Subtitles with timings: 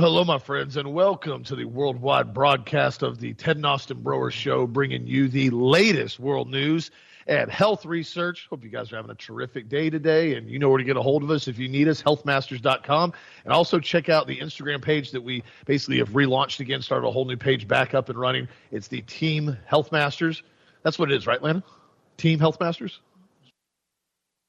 [0.00, 4.00] Well, hello, my friends, and welcome to the worldwide broadcast of the Ted and Austin
[4.00, 6.90] Broer Show, bringing you the latest world news
[7.26, 8.46] and health research.
[8.48, 10.96] Hope you guys are having a terrific day today, and you know where to get
[10.96, 13.12] a hold of us if you need us, healthmasters.com.
[13.44, 17.10] And also check out the Instagram page that we basically have relaunched again, started a
[17.10, 18.48] whole new page back up and running.
[18.70, 20.42] It's the Team Health Masters.
[20.82, 21.62] That's what it is, right, Lana?
[22.16, 23.00] Team Health Masters?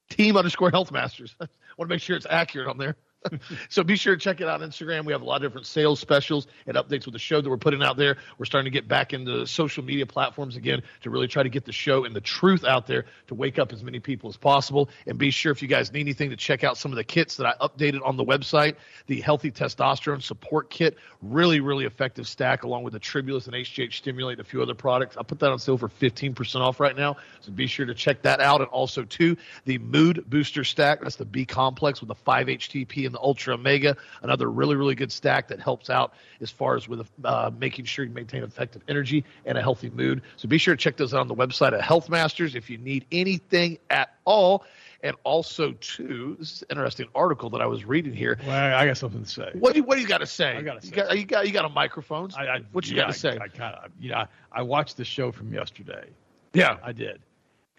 [0.09, 1.35] Team underscore Health Masters.
[1.41, 1.47] I
[1.77, 2.95] want to make sure it's accurate on there.
[3.69, 5.05] so be sure to check it out on Instagram.
[5.05, 7.57] We have a lot of different sales specials and updates with the show that we're
[7.57, 8.17] putting out there.
[8.37, 11.65] We're starting to get back into social media platforms again to really try to get
[11.65, 14.89] the show and the truth out there to wake up as many people as possible.
[15.05, 17.37] And be sure if you guys need anything to check out some of the kits
[17.37, 18.75] that I updated on the website.
[19.07, 23.93] The Healthy Testosterone Support Kit, really, really effective stack along with the Tribulus and HGH
[23.93, 25.17] Stimulate and a few other products.
[25.17, 27.17] I put that on sale for 15% off right now.
[27.41, 28.61] So be sure to check that out.
[28.61, 31.01] And also, too, the Mood Booster Stack.
[31.01, 35.11] That's the B complex with the 5-HTP and the Ultra Omega, another really, really good
[35.11, 39.25] stack that helps out as far as with uh, making sure you maintain effective energy
[39.45, 40.21] and a healthy mood.
[40.37, 42.77] So be sure to check those out on the website at Health Masters if you
[42.77, 44.63] need anything at all.
[45.03, 48.37] And also, too, this is an interesting article that I was reading here.
[48.45, 49.49] Well, I got something to say.
[49.55, 50.55] What do you, what do you got to say?
[50.55, 50.95] I got to say.
[50.95, 52.31] You got, you got you got a microphone.
[52.37, 53.37] I, I, what you yeah, got to say?
[53.37, 56.05] I, I kind of, you know, I, I watched the show from yesterday.
[56.53, 56.77] yeah.
[56.83, 57.19] I did,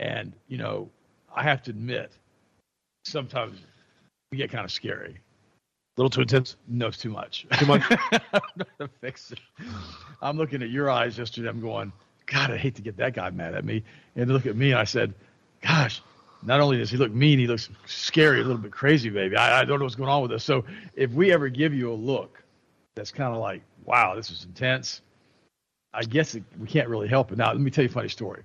[0.00, 0.90] and you know,
[1.34, 2.10] I have to admit,
[3.04, 3.60] sometimes
[4.32, 5.20] we get kind of scary.
[5.96, 6.56] A little too intense.
[6.66, 7.46] No, it's too much.
[7.58, 7.82] Too much.
[7.90, 8.20] I'm
[8.56, 9.40] not gonna fix it.
[10.22, 11.48] I'm looking at your eyes yesterday.
[11.48, 11.92] I'm going,
[12.26, 13.84] God, I hate to get that guy mad at me.
[14.16, 15.12] And to look at me, and I said,
[15.60, 16.02] Gosh,
[16.42, 19.36] not only does he look mean, he looks scary, a little bit crazy, baby.
[19.36, 20.44] I, I don't know what's going on with us.
[20.44, 20.64] So
[20.94, 22.42] if we ever give you a look
[22.94, 25.02] that's kind of like, wow, this is intense,
[25.94, 27.38] I guess it, we can't really help it.
[27.38, 28.42] Now, let me tell you a funny story.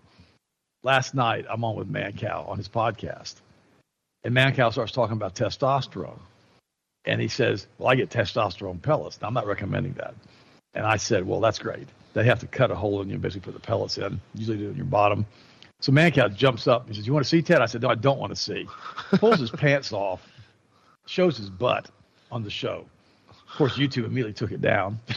[0.84, 3.36] Last night, I'm on with Mancow on his podcast,
[4.24, 6.20] and Mancow starts talking about testosterone.
[7.06, 9.22] And he says, Well, I get testosterone pellets.
[9.22, 10.14] Now, I'm not recommending that.
[10.74, 11.88] And I said, Well, that's great.
[12.14, 14.58] They have to cut a hole in you and basically put the pellets in, usually
[14.58, 15.26] do it in your bottom.
[15.80, 16.88] So Mancow jumps up.
[16.88, 17.62] He says, You want to see Ted?
[17.62, 18.68] I said, No, I don't want to see.
[19.16, 20.22] Pulls his pants off,
[21.06, 21.90] shows his butt
[22.32, 22.86] on the show.
[23.30, 25.00] Of course, YouTube immediately took it down.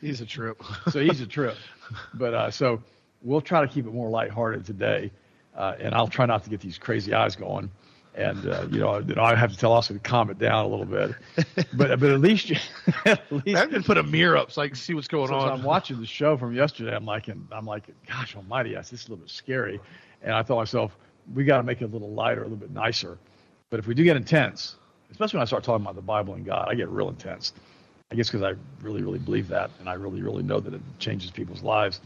[0.00, 0.60] He's a trip.
[0.90, 1.56] so he's a trip.
[2.12, 2.82] But uh, so
[3.22, 5.12] we'll try to keep it more lighthearted today.
[5.56, 7.70] Uh, and I'll try not to get these crazy eyes going.
[8.14, 10.66] And uh, you know, you know, I have to tell Austin to calm it down
[10.66, 11.14] a little bit.
[11.74, 12.56] But but at least you,
[13.06, 15.34] at least I'm gonna put a mirror up so I can see what's going so
[15.34, 15.50] on.
[15.50, 16.94] I'm watching the show from yesterday.
[16.94, 19.80] I'm like, and I'm like, gosh almighty, this is a little bit scary.
[20.22, 20.96] And I thought to myself,
[21.34, 23.18] we got to make it a little lighter, a little bit nicer.
[23.70, 24.76] But if we do get intense,
[25.10, 27.54] especially when I start talking about the Bible and God, I get real intense.
[28.10, 28.54] I guess because I
[28.84, 32.02] really, really believe that, and I really, really know that it changes people's lives.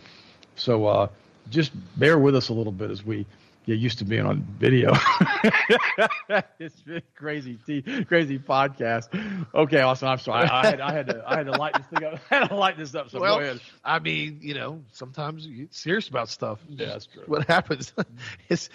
[0.54, 1.08] So uh,
[1.50, 3.26] just bear with us a little bit as we
[3.66, 4.92] get used to being on video.
[6.58, 7.58] it's been crazy,
[8.06, 9.08] crazy podcast.
[9.54, 10.46] Okay, Austin, I'm sorry.
[10.48, 12.20] I, I, had, I had to, I had to light this thing up.
[12.30, 13.10] I had to light this up.
[13.10, 13.60] So well, go ahead.
[13.84, 16.60] I mean, you know, sometimes you get serious about stuff.
[16.68, 17.24] Yeah, that's true.
[17.26, 17.92] What happens?
[18.48, 18.70] it's,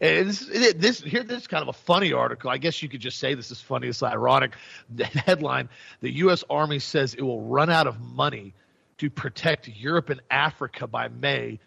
[0.00, 1.22] it's it, this here.
[1.22, 2.48] This is kind of a funny article.
[2.48, 3.88] I guess you could just say this is funny.
[3.88, 4.54] It's ironic.
[4.94, 5.68] The headline:
[6.00, 6.44] The U.S.
[6.48, 8.54] Army says it will run out of money
[8.98, 11.58] to protect Europe and Africa by May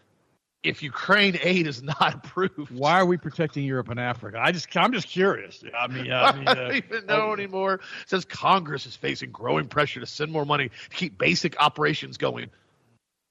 [0.68, 2.72] if Ukraine aid is not approved.
[2.72, 4.40] Why are we protecting Europe and Africa?
[4.42, 5.64] I just, I'm just curious.
[5.78, 7.76] I mean, uh, I, mean, I don't even know anymore.
[7.76, 12.18] It says Congress is facing growing pressure to send more money to keep basic operations
[12.18, 12.50] going.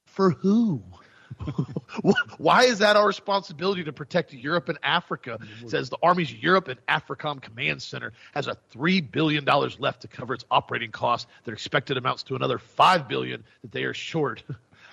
[0.07, 0.83] For who?
[2.39, 5.39] Why is that our responsibility to protect Europe and Africa?
[5.63, 10.03] It says the Army's Europe and AFRICOM Command Center has a three billion dollars left
[10.03, 11.27] to cover its operating costs.
[11.45, 14.43] Their expected amounts to another five billion that they are short.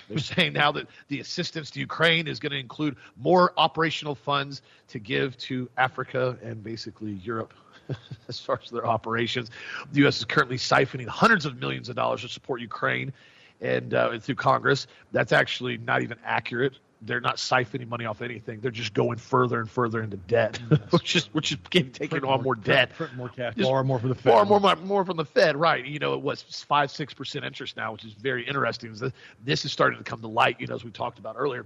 [0.09, 4.61] They're saying now that the assistance to Ukraine is going to include more operational funds
[4.89, 7.53] to give to Africa and basically Europe
[8.27, 9.51] as far as their operations.
[9.91, 10.19] The U.S.
[10.19, 13.13] is currently siphoning hundreds of millions of dollars to support Ukraine
[13.61, 14.88] and uh, through Congress.
[15.11, 16.73] That's actually not even accurate.
[17.05, 18.59] They're not siphoning money off anything.
[18.61, 22.25] They're just going further and further into debt, mm, which is which is taking Print
[22.25, 22.91] on more, debt.
[22.94, 24.33] print more cash, Just borrow more for the Fed.
[24.33, 25.85] More, more, more, more from the Fed, right?
[25.85, 28.95] You know, it was five, six percent interest now, which is very interesting.
[29.44, 30.59] This is starting to come to light.
[30.59, 31.65] You know, as we talked about earlier,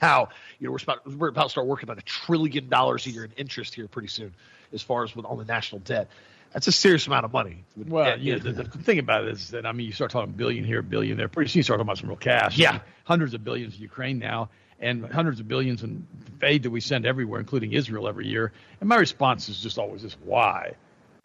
[0.00, 0.28] how
[0.58, 3.24] you know we're about we're about to start working on a trillion dollars a year
[3.24, 4.34] in interest here pretty soon,
[4.72, 6.08] as far as with on the national debt.
[6.52, 7.64] That's a serious amount of money.
[7.76, 10.32] Well, And, yeah, the, the thing about it is that I mean, you start talking
[10.32, 11.28] billion here, billion there.
[11.28, 12.58] Pretty soon, you start talking about some real cash.
[12.58, 12.80] Yeah.
[13.04, 16.06] Hundreds of billions in Ukraine now, and hundreds of billions in
[16.42, 18.52] aid that we send everywhere, including Israel every year.
[18.80, 20.74] And my response is just always this: Why?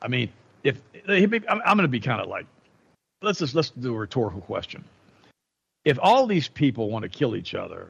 [0.01, 0.29] I mean,
[0.63, 2.45] if I'm, going to be kind of like,
[3.21, 4.83] let's just let's do a rhetorical question.
[5.83, 7.89] If all these people want to kill each other,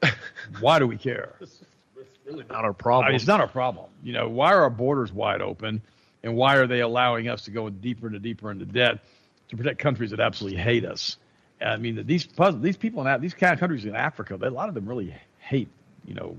[0.60, 1.34] why do we care?
[1.40, 1.62] it's
[2.24, 3.06] really not our I problem.
[3.06, 3.86] mean, it's not our problem.
[4.02, 5.82] You know, why are our borders wide open?
[6.24, 8.98] And why are they allowing us to go deeper and deeper into debt
[9.48, 11.18] to protect countries that absolutely hate us?
[11.60, 12.26] I mean, these
[12.56, 15.68] these people in these kind of countries in Africa, a lot of them really hate,
[16.06, 16.36] you know,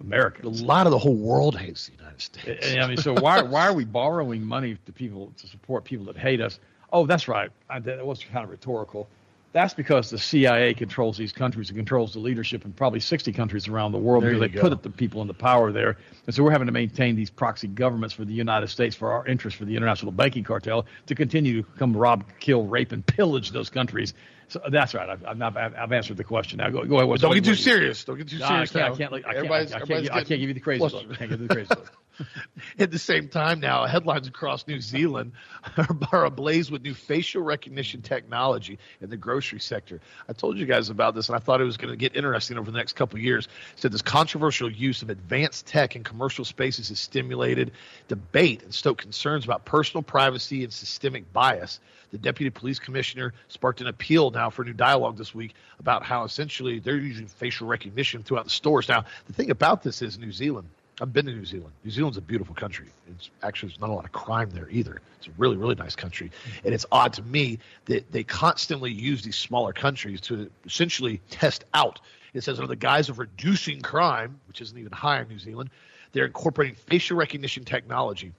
[0.00, 0.46] America.
[0.46, 2.74] A lot of the whole world hates the United States.
[2.76, 6.16] I mean, so why why are we borrowing money to people to support people that
[6.16, 6.60] hate us?
[6.92, 7.50] Oh, that's right.
[7.68, 9.08] I, that was kind of rhetorical.
[9.56, 13.68] That's because the CIA controls these countries and controls the leadership in probably 60 countries
[13.68, 14.68] around the world There because they go.
[14.68, 15.96] put the people in the power there.
[16.26, 19.26] And so we're having to maintain these proxy governments for the United States for our
[19.26, 23.50] interest for the international banking cartel to continue to come rob, kill, rape, and pillage
[23.50, 24.12] those countries.
[24.48, 25.08] So that's right.
[25.08, 26.58] I've, I've, not- I've answered the question.
[26.58, 27.22] Now go, go ahead.
[27.22, 28.04] Don't get too serious.
[28.04, 30.28] Don't get too I serious can't, I can't, I can't, I can't, give- I can't
[30.28, 30.92] give you the crazy look.
[31.10, 31.92] I can't give you the crazy look.
[32.78, 35.32] At the same time, now headlines across New Zealand
[36.12, 40.00] are, ablaze with new facial recognition technology in the grocery sector.
[40.28, 42.58] I told you guys about this, and I thought it was going to get interesting
[42.58, 43.48] over the next couple years.
[43.76, 47.72] Said this controversial use of advanced tech in commercial spaces has stimulated
[48.08, 51.80] debate and stoked concerns about personal privacy and systemic bias.
[52.12, 56.24] The deputy police commissioner sparked an appeal now for new dialogue this week about how
[56.24, 58.88] essentially they're using facial recognition throughout the stores.
[58.88, 60.68] Now, the thing about this is New Zealand.
[61.00, 61.72] I've been to New Zealand.
[61.84, 62.86] New Zealand's a beautiful country.
[63.10, 65.00] It's actually there's not a lot of crime there either.
[65.18, 66.66] It's a really really nice country, mm-hmm.
[66.66, 71.64] and it's odd to me that they constantly use these smaller countries to essentially test
[71.74, 72.00] out.
[72.32, 75.70] It says under the guise of reducing crime, which isn't even high in New Zealand,
[76.12, 78.32] they're incorporating facial recognition technology.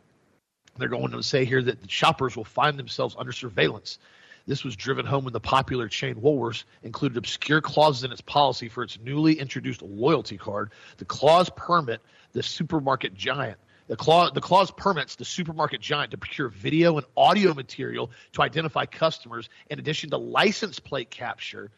[0.78, 3.98] They're going to say here that the shoppers will find themselves under surveillance.
[4.48, 8.70] This was driven home when the popular chain Woolworths included obscure clauses in its policy
[8.70, 10.72] for its newly introduced loyalty card.
[10.98, 12.02] The clause permit
[12.38, 13.58] the supermarket giant.
[13.88, 18.44] The clause, the clause permits the supermarket giant to procure video and audio material to
[18.44, 21.72] identify customers, in addition to license plate capture.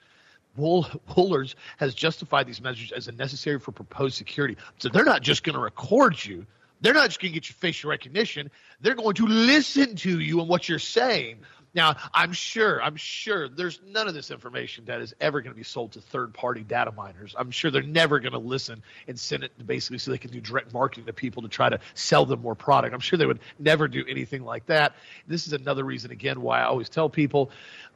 [0.58, 4.58] Wool, Woolers has justified these measures as necessary for proposed security.
[4.80, 6.46] So they're not just going to record you.
[6.82, 8.52] They're not just going to get your facial recognition.
[8.82, 11.38] They're going to listen to you and what you're saying.
[11.74, 15.58] Now, I'm sure, I'm sure there's none of this information that is ever going to
[15.58, 17.36] be sold to third party data miners.
[17.38, 20.42] I'm sure they're never going to listen and send it basically so they can do
[20.42, 22.94] direct marketing to people to try to sell them more product.
[22.94, 24.96] I'm sure they would never do anything like that.
[25.28, 27.52] This is another reason, again, why I always tell people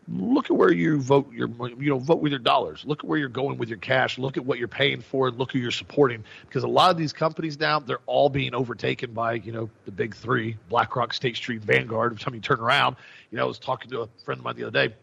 [0.08, 2.84] look at where you vote your you know vote with your dollars.
[2.86, 4.18] Look at where you're going with your cash.
[4.18, 6.24] Look at what you're paying for and look who you're supporting.
[6.48, 9.92] Because a lot of these companies now they're all being overtaken by you know the
[9.92, 12.12] big three blackrock state street vanguard.
[12.12, 12.96] Every time you turn around
[13.32, 14.96] you know i was talking to a friend of mine the other day.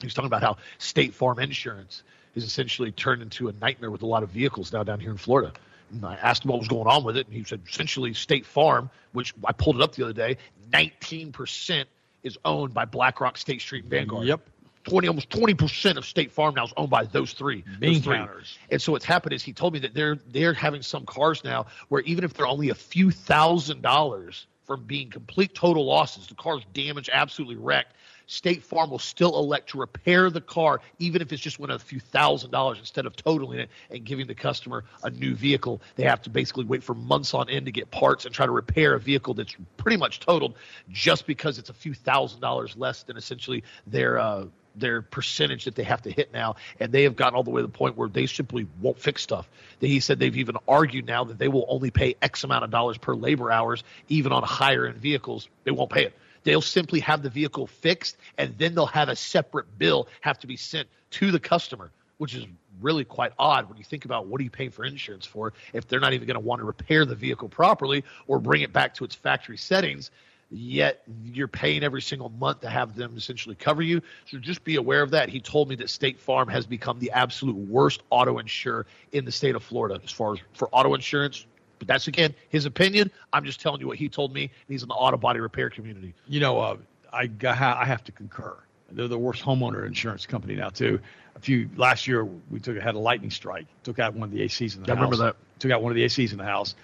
[0.00, 2.02] He was talking about how state farm insurance
[2.34, 5.16] is essentially turned into a nightmare with a lot of vehicles now down here in
[5.16, 5.52] florida.
[5.90, 8.44] And I asked him what was going on with it, and he said essentially State
[8.44, 10.36] Farm, which I pulled it up the other day,
[10.70, 11.84] 19%
[12.26, 14.26] is owned by BlackRock, State Street, and Vanguard.
[14.26, 14.40] Yep.
[14.84, 17.64] 20 almost 20% of State Farm now is owned by those three.
[17.80, 18.16] Those three.
[18.16, 18.56] counters.
[18.70, 21.66] And so what's happened is he told me that they're they're having some cars now
[21.88, 26.34] where even if they're only a few thousand dollars from being complete total losses, the
[26.34, 27.94] car's damaged, absolutely wrecked,
[28.26, 31.80] State Farm will still elect to repair the car, even if it's just one of
[31.80, 35.80] a few thousand dollars instead of totaling it and giving the customer a new vehicle.
[35.94, 38.52] They have to basically wait for months on end to get parts and try to
[38.52, 40.54] repair a vehicle that's pretty much totaled
[40.90, 45.74] just because it's a few thousand dollars less than essentially their uh, their percentage that
[45.74, 47.96] they have to hit now, and they have gotten all the way to the point
[47.96, 49.48] where they simply won't fix stuff.
[49.80, 52.98] He said they've even argued now that they will only pay X amount of dollars
[52.98, 55.48] per labor hours, even on higher end vehicles.
[55.64, 56.14] They won't pay it.
[56.46, 60.46] They'll simply have the vehicle fixed, and then they'll have a separate bill have to
[60.46, 62.46] be sent to the customer, which is
[62.80, 65.88] really quite odd when you think about what are you paying for insurance for if
[65.88, 68.94] they're not even going to want to repair the vehicle properly or bring it back
[68.94, 70.12] to its factory settings
[70.52, 74.00] yet you're paying every single month to have them essentially cover you.
[74.26, 75.28] So just be aware of that.
[75.28, 79.32] He told me that State Farm has become the absolute worst auto insurer in the
[79.32, 81.46] state of Florida as far as for auto insurance.
[81.78, 83.10] But that's again his opinion.
[83.32, 84.42] I'm just telling you what he told me.
[84.42, 86.14] And he's in the auto body repair community.
[86.26, 86.76] You know, uh,
[87.12, 88.56] I I have to concur.
[88.90, 91.00] They're the worst homeowner insurance company now too.
[91.34, 94.40] A few last year we took had a lightning strike, took out one of the
[94.40, 95.02] ACs in the I house.
[95.02, 95.36] remember that.
[95.58, 96.74] Took out one of the ACs in the house,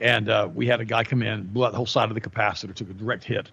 [0.00, 2.20] and uh, we had a guy come in, blew out the whole side of the
[2.20, 3.50] capacitor, took a direct hit,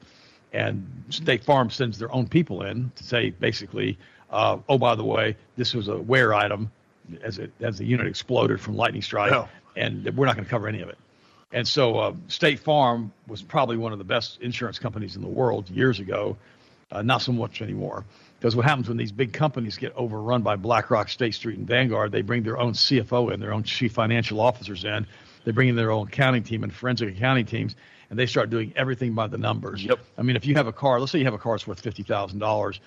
[0.54, 3.98] and State Farm sends their own people in to say basically,
[4.32, 6.72] uh, oh by the way, this was a wear item
[7.22, 9.50] as it as the unit exploded from lightning strike, Oh.
[9.76, 10.98] And we're not going to cover any of it.
[11.52, 15.28] And so uh, State Farm was probably one of the best insurance companies in the
[15.28, 16.38] world years ago,
[16.92, 18.04] uh, not so much anymore.
[18.40, 22.12] Because what happens when these big companies get overrun by BlackRock, State Street, and Vanguard,
[22.12, 25.08] they bring their own CFO in, their own chief financial officers in,
[25.46, 27.76] they bring in their own accounting team and forensic accounting teams,
[28.10, 29.84] and they start doing everything by the numbers.
[29.84, 30.00] Yep.
[30.18, 31.80] I mean, if you have a car, let's say you have a car that's worth
[31.80, 32.80] fifty thousand dollars,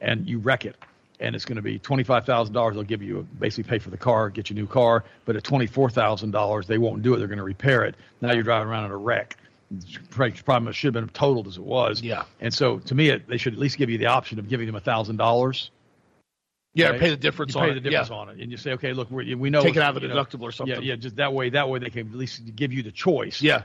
[0.00, 0.76] and you wreck it,
[1.20, 2.74] and it's going to be twenty five thousand dollars.
[2.74, 5.04] They'll give you basically pay for the car, get you a new car.
[5.24, 7.18] But at twenty four thousand dollars, they won't do it.
[7.18, 7.94] They're going to repair it.
[8.20, 9.36] Now you're driving around in a wreck.
[10.10, 12.00] Probably should have been totaled as it was.
[12.00, 12.24] Yeah.
[12.40, 14.66] And so to me, it, they should at least give you the option of giving
[14.66, 15.70] them a thousand dollars.
[16.74, 16.98] Yeah, Okay.
[16.98, 17.74] pay the difference You on pay it.
[17.74, 18.14] the difference yeah.
[18.16, 20.08] on it, and you say, okay, look, we we know Take it out of the
[20.08, 20.76] you know, deductible or something.
[20.82, 21.50] Yeah, yeah, just that way.
[21.50, 23.42] That way, they can at least give you the choice.
[23.42, 23.62] Yeah.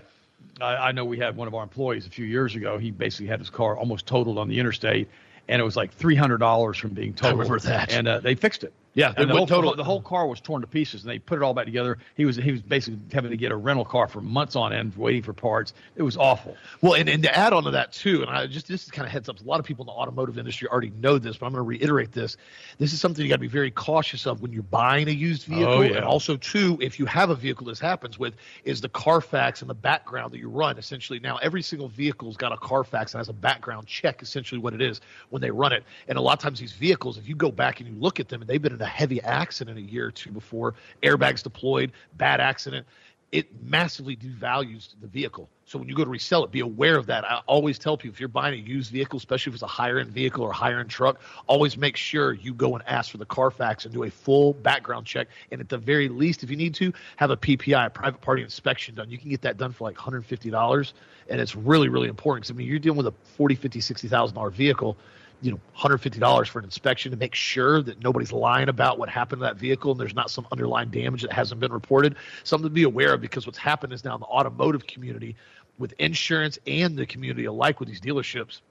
[0.59, 2.77] I, I know we had one of our employees a few years ago.
[2.77, 5.09] He basically had his car almost totaled on the interstate,
[5.47, 7.39] and it was like three hundred dollars from being totaled.
[7.39, 7.91] remember that.
[7.93, 8.73] And uh, they fixed it.
[8.95, 11.37] Yeah, and the whole, total- the whole car was torn to pieces, and they put
[11.37, 11.97] it all back together.
[12.15, 14.95] He was he was basically having to get a rental car for months on end,
[14.95, 15.73] waiting for parts.
[15.95, 16.55] It was awful.
[16.81, 19.05] Well, and, and to add on to that too, and I just this is kind
[19.07, 19.39] of heads up.
[19.39, 21.67] A lot of people in the automotive industry already know this, but I'm going to
[21.67, 22.37] reiterate this.
[22.77, 25.51] This is something you got to be very cautious of when you're buying a used
[25.51, 25.95] oh, vehicle, Oh, yeah.
[25.95, 29.69] and also too, if you have a vehicle this happens with, is the Carfax and
[29.69, 30.77] the background that you run.
[30.77, 34.21] Essentially, now every single vehicle's got a Carfax and has a background check.
[34.21, 37.17] Essentially, what it is when they run it, and a lot of times these vehicles,
[37.17, 39.21] if you go back and you look at them, and they've been in a heavy
[39.21, 42.85] accident a year or two before, airbags deployed, bad accident
[43.33, 45.49] it massively devalues the vehicle.
[45.65, 47.25] So when you go to resell it, be aware of that.
[47.25, 49.97] I always tell people if you're buying a used vehicle, especially if it's a higher
[49.97, 53.25] end vehicle or higher end truck, always make sure you go and ask for the
[53.25, 55.29] Carfax and do a full background check.
[55.51, 58.43] And at the very least, if you need to, have a PPI, a private party
[58.43, 59.09] inspection done.
[59.09, 60.93] You can get that done for like $150.
[61.27, 64.35] And it's really, really important because I mean you're dealing with a 40, 50, 60,000
[64.35, 64.95] dollar vehicle
[65.43, 69.41] you know, $150 for an inspection to make sure that nobody's lying about what happened
[69.41, 72.15] to that vehicle and there's not some underlying damage that hasn't been reported.
[72.45, 75.35] Something to be aware of because what's happened is now in the automotive community
[75.77, 78.61] with insurance and the community alike with these dealerships,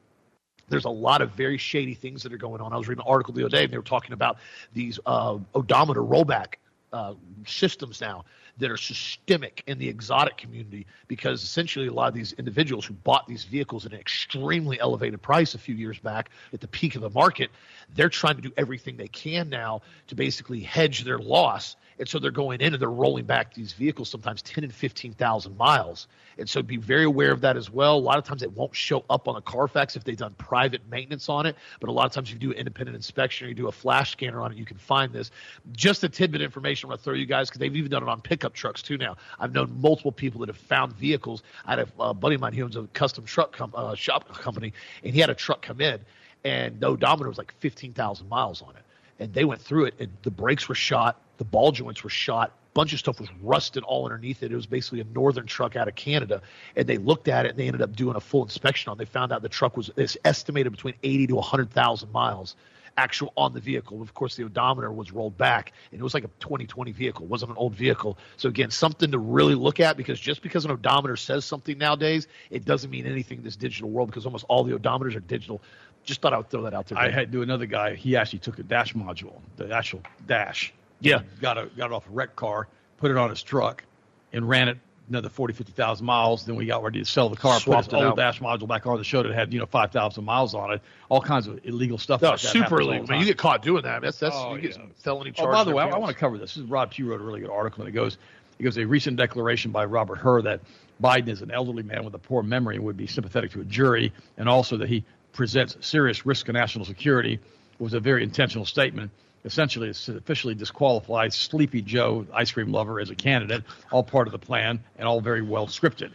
[0.70, 2.72] there's a lot of very shady things that are going on.
[2.72, 4.38] I was reading an article the other day and they were talking about
[4.72, 6.54] these uh, odometer rollback
[6.94, 7.12] uh,
[7.46, 8.24] systems now
[8.58, 12.94] that are systemic in the exotic community because essentially a lot of these individuals who
[12.94, 16.94] bought these vehicles at an extremely elevated price a few years back at the peak
[16.94, 17.50] of the market,
[17.94, 21.76] they're trying to do everything they can now to basically hedge their loss.
[21.98, 25.56] And so they're going in and they're rolling back these vehicles sometimes 10 and 15,000
[25.56, 26.08] miles.
[26.38, 27.96] And so be very aware of that as well.
[27.96, 30.80] A lot of times it won't show up on a Carfax if they've done private
[30.90, 31.56] maintenance on it.
[31.80, 33.72] But a lot of times if you do an independent inspection or you do a
[33.72, 35.30] flash scanner on it, you can find this.
[35.72, 38.02] Just a tidbit of information I'm going to throw you guys because they've even done
[38.02, 39.16] it on pickup trucks too now.
[39.38, 41.42] I've known multiple people that have found vehicles.
[41.66, 44.72] I had a buddy of mine who owns a custom truck com- uh, shop company,
[45.04, 46.00] and he had a truck come in,
[46.44, 48.82] and the odometer was like 15,000 miles on it.
[49.18, 52.52] And they went through it, and the brakes were shot, the ball joints were shot,
[52.72, 54.52] bunch of stuff was rusted all underneath it.
[54.52, 56.40] It was basically a northern truck out of Canada,
[56.76, 58.96] and they looked at it and they ended up doing a full inspection on.
[58.96, 58.98] it.
[58.98, 59.90] They found out the truck was
[60.24, 62.54] estimated between 80 to 100,000 miles
[62.96, 64.00] actual on the vehicle.
[64.02, 67.24] Of course, the odometer was rolled back, and it was like a 2020 vehicle.
[67.24, 68.18] It wasn't an old vehicle.
[68.36, 72.28] So again, something to really look at because just because an odometer says something nowadays,
[72.50, 75.60] it doesn't mean anything in this digital world because almost all the odometers are digital.
[76.04, 76.98] Just thought I would throw that out there.
[76.98, 77.96] I had to another guy.
[77.96, 80.72] He actually took a dash module, the actual dash.
[81.02, 81.22] Yeah.
[81.40, 82.68] Got a got it off a wrecked car,
[82.98, 83.84] put it on his truck,
[84.32, 84.78] and ran it
[85.08, 86.46] another 40, 50,000 miles.
[86.46, 88.16] Then we got ready to sell the car, Swapped put it old out.
[88.16, 90.80] dash module back on the show that had you know 5,000 miles on it.
[91.08, 92.22] All kinds of illegal stuff.
[92.22, 93.06] No, like that super illegal.
[93.06, 94.02] Man, you get caught doing that.
[94.02, 94.84] That's that's Oh, you get yeah.
[94.98, 96.54] felony Oh, by the way, I, I want to cover this.
[96.54, 98.16] This is Rob Pugh wrote a really good article, and it goes,
[98.58, 100.60] it goes a recent declaration by Robert Hur that
[101.02, 103.64] Biden is an elderly man with a poor memory and would be sympathetic to a
[103.64, 107.40] jury, and also that he presents serious risk to national security
[107.78, 109.10] was a very intentional statement.
[109.44, 114.38] Essentially, officially disqualifies Sleepy Joe, ice cream lover, as a candidate, all part of the
[114.38, 116.12] plan and all very well scripted.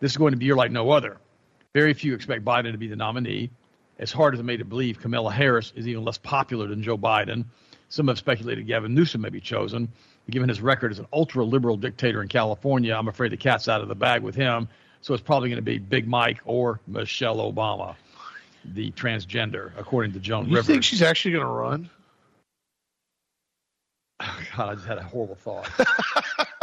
[0.00, 1.18] This is going to be year like no other.
[1.74, 3.50] Very few expect Biden to be the nominee.
[3.98, 6.96] As hard as it made to believe, Kamala Harris is even less popular than Joe
[6.96, 7.44] Biden.
[7.90, 9.88] Some have speculated Gavin Newsom may be chosen.
[10.30, 13.80] Given his record as an ultra liberal dictator in California, I'm afraid the cat's out
[13.80, 14.68] of the bag with him.
[15.00, 17.94] So it's probably going to be Big Mike or Michelle Obama,
[18.64, 20.66] the transgender, according to Joan You Rivers.
[20.66, 21.90] think she's actually going to run?
[24.20, 25.68] Oh, God, I just had a horrible thought.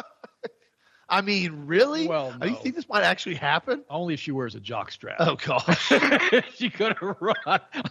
[1.07, 2.07] I mean, really?
[2.07, 3.83] Well, Oh, you think this might actually happen?
[3.89, 5.17] Only if she wears a jock strap.
[5.19, 5.91] Oh gosh.
[6.55, 7.35] she could have run.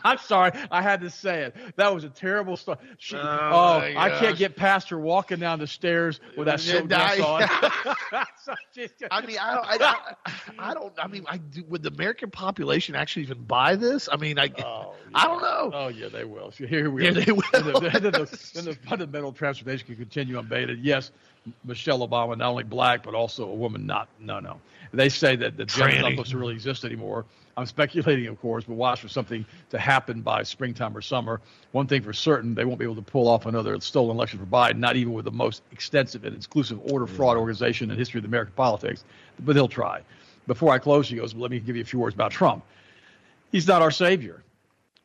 [0.02, 1.56] I'm sorry, I had to say it.
[1.76, 2.78] That was a terrible story.
[2.98, 6.88] She, Oh, oh, I can't get past her walking down the stairs with that silk
[6.88, 7.42] dress on.
[7.44, 9.94] I- So just- I mean, I don't, I,
[10.26, 10.92] I, I don't.
[10.98, 14.08] I mean, I do, would the American population actually even buy this?
[14.12, 15.70] I mean, I, Oh, I don't know.
[15.72, 16.50] Oh yeah, they will.
[16.52, 17.14] So here we Yeah, are.
[17.14, 17.42] they will.
[17.52, 20.80] Then the, then the, then the fundamental transformation can continue unabated.
[20.80, 21.10] Yes,
[21.64, 23.86] Michelle Obama, not only black but also a woman.
[23.86, 24.60] Not no no.
[24.92, 26.10] They say that the gender Tranny.
[26.10, 27.24] supposed to really exist anymore.
[27.56, 31.40] I'm speculating, of course, but watch for something to happen by springtime or summer.
[31.70, 34.46] One thing for certain, they won't be able to pull off another stolen election for
[34.46, 38.18] Biden, not even with the most extensive and exclusive order fraud organization in the history
[38.18, 39.04] of American politics.
[39.38, 40.00] But they'll try.
[40.48, 42.64] Before I close, she goes, let me give you a few words about Trump.
[43.52, 44.42] He's not our savior.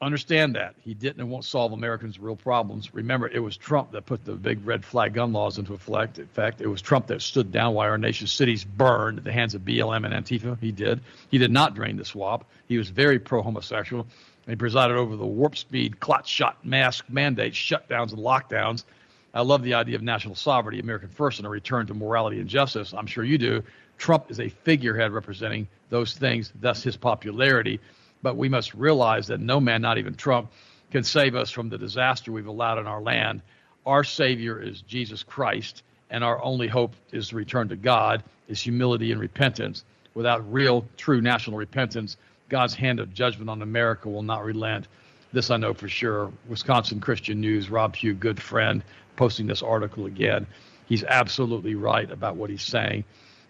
[0.01, 0.75] Understand that.
[0.79, 2.94] He didn't and won't solve Americans' real problems.
[2.94, 6.20] Remember, it was Trump that put the big red flag gun laws into effect.
[6.20, 9.32] In fact, it was Trump that stood down while our nation's cities burned at the
[9.34, 10.58] hands of BLM and Antifa.
[10.62, 11.01] He did.
[11.29, 12.46] He did not drain the swamp.
[12.70, 14.08] He was very pro homosexual.
[14.48, 18.86] He presided over the warp speed, clot shot mask mandates, shutdowns, and lockdowns.
[19.34, 22.48] I love the idea of national sovereignty, American first, and a return to morality and
[22.48, 22.94] justice.
[22.94, 23.63] I'm sure you do.
[23.98, 27.82] Trump is a figurehead representing those things, thus his popularity.
[28.21, 30.51] But we must realize that no man, not even Trump,
[30.91, 33.41] can save us from the disaster we've allowed in our land.
[33.85, 38.61] Our Savior is Jesus Christ, and our only hope is to return to God, is
[38.61, 39.83] humility and repentance.
[40.13, 42.17] Without real, true national repentance,
[42.49, 44.88] God's hand of judgment on America will not relent.
[45.31, 46.31] This I know for sure.
[46.47, 48.83] Wisconsin Christian News, Rob Pugh, good friend,
[49.15, 50.47] posting this article again.
[50.88, 53.03] He's absolutely right about what he's saying.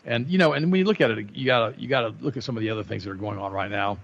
[0.06, 2.44] And you know, and when you look at it, you gotta you gotta look at
[2.44, 3.98] some of the other things that are going on right now.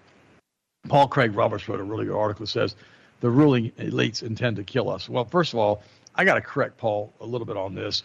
[0.88, 2.76] Paul Craig Roberts wrote a really good article that says
[3.22, 5.10] the ruling elites intend to kill us.
[5.10, 5.82] Well, first of all,
[6.16, 8.04] I got to correct Paul a little bit on this.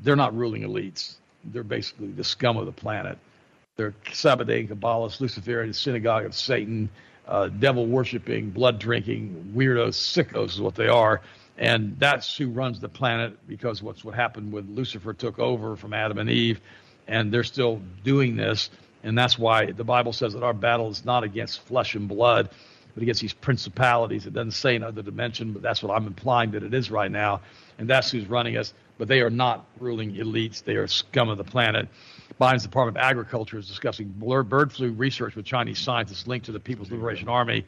[0.00, 1.16] They're not ruling elites.
[1.44, 3.18] They're basically the scum of the planet.
[3.76, 6.88] They're Sabbatean Kabbalists, Luciferian synagogue of Satan,
[7.28, 11.20] uh, devil worshiping, blood drinking, weirdos, sickos is what they are.
[11.58, 15.92] And that's who runs the planet because what's what happened when Lucifer took over from
[15.92, 16.60] Adam and Eve.
[17.08, 18.70] And they're still doing this.
[19.06, 22.50] And that's why the Bible says that our battle is not against flesh and blood,
[22.92, 24.26] but against these principalities.
[24.26, 27.40] It doesn't say another dimension, but that's what I'm implying that it is right now.
[27.78, 28.74] And that's who's running us.
[28.98, 31.86] But they are not ruling elites, they are scum of the planet.
[32.40, 36.58] Biden's Department of Agriculture is discussing bird flu research with Chinese scientists linked to the
[36.58, 37.64] People's Liberation Army.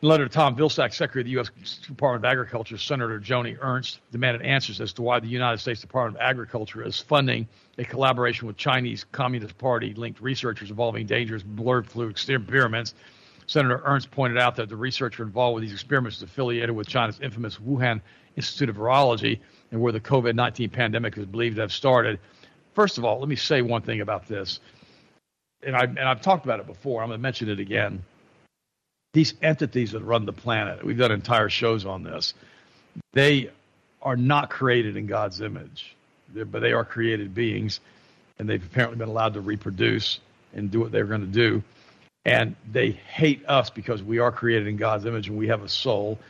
[0.00, 1.78] In a letter to Tom Vilsack, Secretary of the U.S.
[1.78, 6.16] Department of Agriculture, Senator Joni Ernst demanded answers as to why the United States Department
[6.16, 11.84] of Agriculture is funding a collaboration with Chinese Communist Party linked researchers involving dangerous bird
[11.84, 12.94] flu experiments.
[13.48, 17.18] Senator Ernst pointed out that the researcher involved with these experiments is affiliated with China's
[17.18, 18.00] infamous Wuhan
[18.36, 19.40] Institute of Virology
[19.72, 22.20] and where the COVID 19 pandemic is believed to have started.
[22.72, 24.60] First of all, let me say one thing about this.
[25.64, 27.02] And, I, and I've talked about it before.
[27.02, 28.04] I'm going to mention it again
[29.18, 32.34] these entities that run the planet, we've done entire shows on this,
[33.14, 33.50] they
[34.00, 35.96] are not created in God's image,
[36.32, 37.80] They're, but they are created beings,
[38.38, 40.20] and they've apparently been allowed to reproduce
[40.54, 41.64] and do what they're going to do.
[42.26, 45.68] And they hate us because we are created in God's image and we have a
[45.68, 46.20] soul.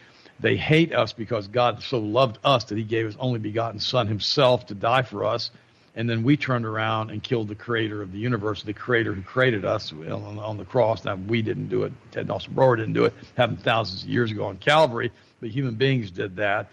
[0.40, 4.06] They hate us because God so loved us that he gave his only begotten Son
[4.06, 5.50] himself to die for us
[5.98, 9.20] and then we turned around and killed the creator of the universe, the creator who
[9.20, 11.04] created us on, on the cross.
[11.04, 11.92] Now, we didn't do it.
[12.12, 13.14] Ted Nelson Broer didn't do it.
[13.36, 16.68] Happened thousands of years ago on Calvary, but human beings did that.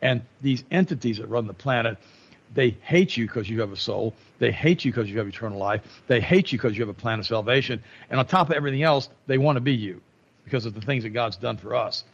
[0.00, 1.98] And these entities that run the planet,
[2.54, 4.14] they hate you because you have a soul.
[4.38, 5.82] They hate you because you have eternal life.
[6.06, 7.82] They hate you because you have a plan of salvation.
[8.10, 10.00] And on top of everything else, they want to be you
[10.44, 12.04] because of the things that God's done for us.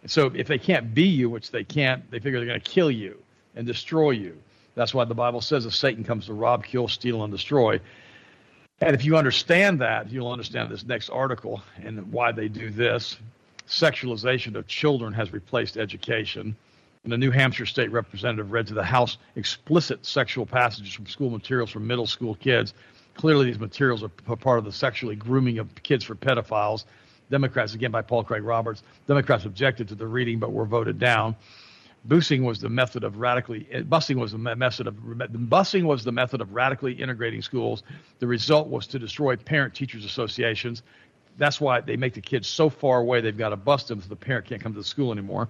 [0.00, 2.70] And so if they can't be you, which they can't, they figure they're going to
[2.70, 3.18] kill you
[3.54, 4.38] and destroy you.
[4.74, 7.80] That's why the Bible says that Satan comes to rob, kill, steal, and destroy.
[8.80, 13.16] And if you understand that, you'll understand this next article and why they do this.
[13.68, 16.56] Sexualization of children has replaced education.
[17.04, 21.30] And the New Hampshire state representative read to the House explicit sexual passages from school
[21.30, 22.74] materials for middle school kids.
[23.14, 26.84] Clearly, these materials are part of the sexually grooming of kids for pedophiles.
[27.30, 31.36] Democrats, again by Paul Craig Roberts, Democrats objected to the reading but were voted down.
[32.06, 36.12] Busing was the method of radically eh, busing was the method of busing was the
[36.12, 37.82] method of radically integrating schools.
[38.18, 40.82] The result was to destroy parent teachers associations.
[41.38, 44.08] That's why they make the kids so far away they've got to bust them so
[44.08, 45.48] the parent can't come to the school anymore.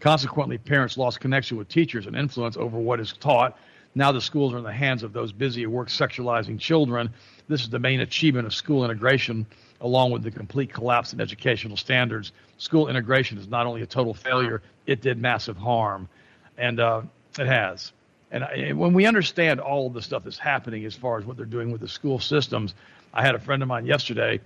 [0.00, 3.58] Consequently, parents lost connection with teachers and influence over what is taught.
[3.94, 7.10] Now the schools are in the hands of those busy at work sexualizing children.
[7.48, 9.46] This is the main achievement of school integration
[9.80, 12.32] along with the complete collapse in educational standards.
[12.58, 16.08] School integration is not only a total failure, it did massive harm.
[16.56, 17.02] And uh,
[17.38, 17.92] it has.
[18.30, 21.36] And, and when we understand all of the stuff that's happening as far as what
[21.36, 22.74] they're doing with the school systems,
[23.14, 24.40] I had a friend of mine yesterday.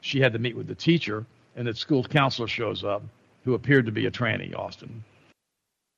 [0.00, 3.02] She had to meet with the teacher, and the school counselor shows up
[3.44, 5.04] who appeared to be a tranny, Austin.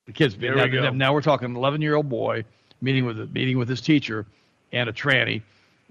[0.05, 0.89] The kids, there now, we go.
[0.89, 2.43] now we're talking an 11 year old boy
[2.81, 4.25] meeting with, meeting with his teacher
[4.71, 5.41] and a tranny.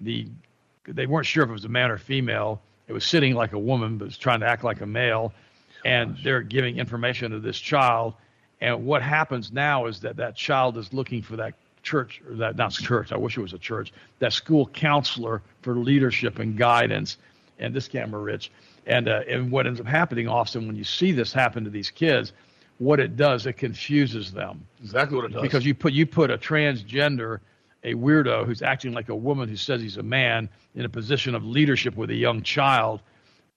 [0.00, 0.26] The,
[0.86, 3.58] they weren't sure if it was a man or female it was sitting like a
[3.58, 5.32] woman, but was trying to act like a male.
[5.84, 8.14] And they're giving information to this child.
[8.60, 12.56] And what happens now is that that child is looking for that church, or that
[12.56, 17.18] not church, I wish it was a church, that school counselor for leadership and guidance.
[17.60, 18.50] And this camera, Rich.
[18.86, 21.90] And, uh, and what ends up happening often when you see this happen to these
[21.90, 22.32] kids,
[22.78, 24.64] what it does, it confuses them.
[24.80, 25.42] Exactly what it does.
[25.42, 27.40] Because you put you put a transgender
[27.84, 31.34] a weirdo who's acting like a woman who says he's a man in a position
[31.34, 33.02] of leadership with a young child,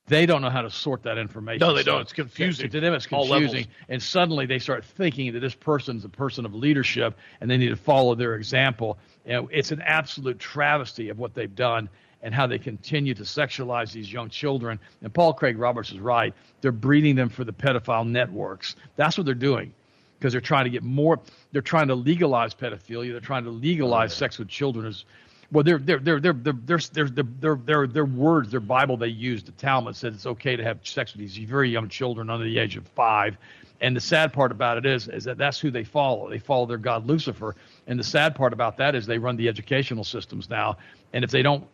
[0.07, 1.59] they don't know how to sort that information.
[1.59, 2.01] No, they So don't.
[2.01, 2.69] It's confusing.
[2.69, 3.67] To them, it's confusing.
[3.87, 7.69] And suddenly they start thinking that this person's a person of leadership and they need
[7.69, 8.97] to follow their example.
[9.25, 11.89] And it's an absolute travesty of what they've done
[12.23, 14.79] and how they continue to sexualize these young children.
[15.01, 16.33] And Paul Craig Roberts is right.
[16.61, 18.75] They're breeding them for the pedophile networks.
[18.95, 19.73] That's what they're doing
[20.21, 21.19] because they're trying to get more.
[21.51, 23.11] They're trying to legalize pedophilia.
[23.11, 25.03] They're trying to legalize sex with children Is
[25.51, 29.43] well, their their their their their their their their their words, their Bible they use,
[29.43, 32.59] the Talmud said it's okay to have sex with these very young children under the
[32.59, 33.35] age of five.
[33.81, 36.29] And the sad part about it is, is that that's who they follow.
[36.29, 37.55] They follow their god Lucifer.
[37.87, 40.77] And the sad part about that is they run the educational systems now.
[41.13, 41.65] And if they don't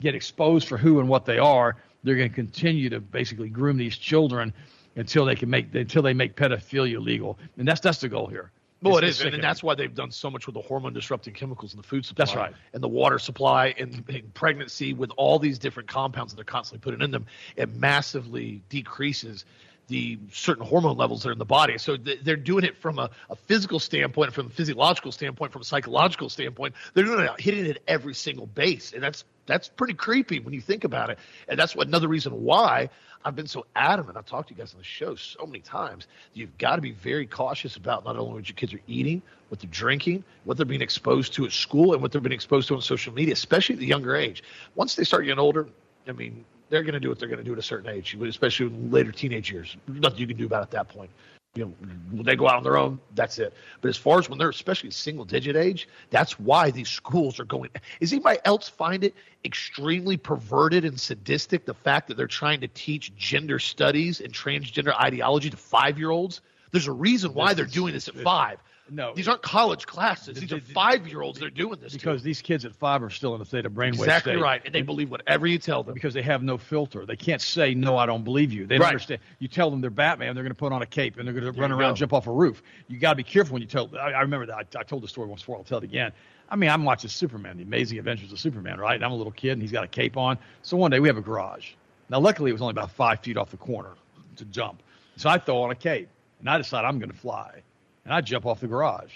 [0.00, 1.74] get exposed for who and what they are,
[2.04, 4.54] they're going to continue to basically groom these children
[4.96, 7.38] until they can make until they make pedophilia legal.
[7.56, 8.50] And that's that's the goal here.
[8.82, 11.34] Well, It's- it's is, and, that's why they've done so much with the hormone disrupting
[11.34, 12.24] chemicals in the food supply.
[12.24, 12.54] That's right.
[12.72, 16.82] And the water supply and, and pregnancy with all these different compounds that they're constantly
[16.82, 17.26] putting in them,
[17.56, 19.44] it massively decreases
[19.88, 21.76] the certain hormone levels that are in the body.
[21.76, 25.62] So th- they're doing it from a, a physical standpoint, from a physiological standpoint, from
[25.62, 26.74] a psychological standpoint.
[26.94, 30.54] They're doing it hitting it at every single base, and that's that's pretty creepy when
[30.54, 31.18] you think about it.
[31.48, 32.88] And that's what another reason why
[33.24, 34.16] I've been so adamant.
[34.16, 36.06] I've talked to you guys on the show so many times.
[36.32, 39.60] You've got to be very cautious about not only what your kids are eating, what
[39.60, 42.74] they're drinking, what they're being exposed to at school, and what they're being exposed to
[42.74, 44.42] on social media, especially at the younger age.
[44.74, 45.68] Once they start getting older,
[46.08, 48.14] I mean, they're going to do what they're going to do at a certain age,
[48.14, 49.76] especially in later teenage years.
[49.86, 51.10] Nothing you can do about it at that point.
[51.56, 51.74] You
[52.12, 53.52] know, they go out on their own, that's it.
[53.80, 57.44] But as far as when they're especially single digit age, that's why these schools are
[57.44, 57.70] going.
[57.98, 62.68] Is anybody else find it extremely perverted and sadistic the fact that they're trying to
[62.68, 66.40] teach gender studies and transgender ideology to five year olds?
[66.72, 68.58] There's a reason why they're doing this at five.
[68.92, 69.14] No.
[69.14, 70.36] these aren't college classes.
[70.40, 71.38] These are five year olds.
[71.38, 71.98] They're doing this to.
[71.98, 74.42] because these kids at five are still in a state of brainwave exactly state.
[74.42, 75.94] right, and they believe whatever you tell them.
[75.94, 77.06] because they have no filter.
[77.06, 77.96] They can't say no.
[77.96, 78.66] I don't believe you.
[78.66, 78.88] They don't Right.
[78.88, 79.20] understand.
[79.38, 81.54] You tell them they're Batman, they're going to put on a cape and they're going
[81.54, 81.98] to run around, go.
[81.98, 82.64] jump off a roof.
[82.88, 83.88] You got to be careful when you tell.
[83.96, 84.56] I, I remember that.
[84.74, 85.56] I, I told the story once before.
[85.58, 86.10] I'll tell it again.
[86.48, 88.96] I mean, I'm watching Superman, The Amazing Adventures of Superman, right?
[88.96, 90.36] And I'm a little kid, and he's got a cape on.
[90.62, 91.74] So one day we have a garage.
[92.08, 93.90] Now, luckily, it was only about five feet off the corner
[94.34, 94.82] to jump.
[95.14, 96.08] So I throw on a cape,
[96.40, 97.62] and I decide I'm going to fly,
[98.04, 99.12] and I jump off the garage,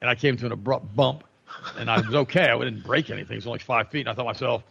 [0.00, 1.24] and I came to an abrupt bump,
[1.76, 2.48] and I was okay.
[2.50, 3.34] I didn't break anything.
[3.34, 4.62] It was only five feet, and I thought to myself,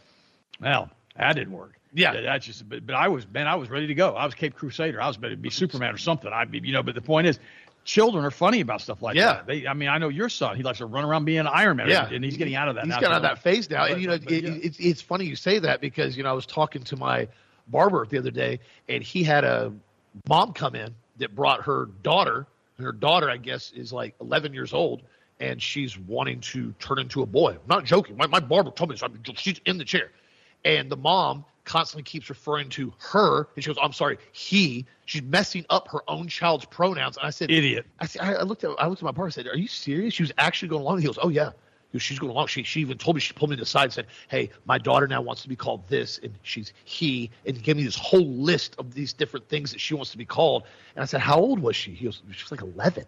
[0.61, 1.73] well, that didn't work.
[1.93, 2.13] Yeah.
[2.13, 2.67] That- that's just.
[2.69, 4.13] But, but I was, man, I was ready to go.
[4.15, 5.01] I was Cape Crusader.
[5.01, 6.31] I was ready to be Superman or something.
[6.31, 6.83] I'd be, you know.
[6.83, 7.39] But the point is,
[7.85, 9.33] children are funny about stuff like Yeah.
[9.33, 9.47] that.
[9.47, 10.57] They, I mean, I know your son.
[10.57, 11.89] He likes to run around being Iron Man.
[11.89, 12.07] Yeah.
[12.09, 12.83] and he's getting out of that.
[12.83, 12.99] He's now.
[12.99, 14.51] got out of that phase now, and you know, but- it, yeah.
[14.61, 17.27] it's it's funny you say that because you know I was talking to my
[17.69, 19.73] barber the other day, and he had a
[20.27, 22.47] mom come in that brought her daughter.
[22.77, 25.01] and Her daughter, I guess, is like 11 years old,
[25.39, 27.51] and she's wanting to turn into a boy.
[27.51, 28.17] I'm not joking.
[28.17, 29.03] My, my barber told me this.
[29.03, 30.11] I mean, she's in the chair,
[30.65, 35.21] and the mom constantly keeps referring to her, and she goes, "I'm sorry, he." She's
[35.21, 37.85] messing up her own child's pronouns, and I said, Idiot.
[37.99, 39.25] I, said, I I looked at I looked at my partner.
[39.25, 40.99] and said, "Are you serious?" She was actually going along.
[40.99, 41.51] He goes, "Oh yeah."
[41.97, 42.45] Goes, She's going along.
[42.45, 44.77] She she even told me she pulled me to the side and said, "Hey, my
[44.77, 48.27] daughter now wants to be called this, and she's he," and gave me this whole
[48.27, 50.63] list of these different things that she wants to be called.
[50.95, 53.03] And I said, "How old was she?" He goes, "She was like 11."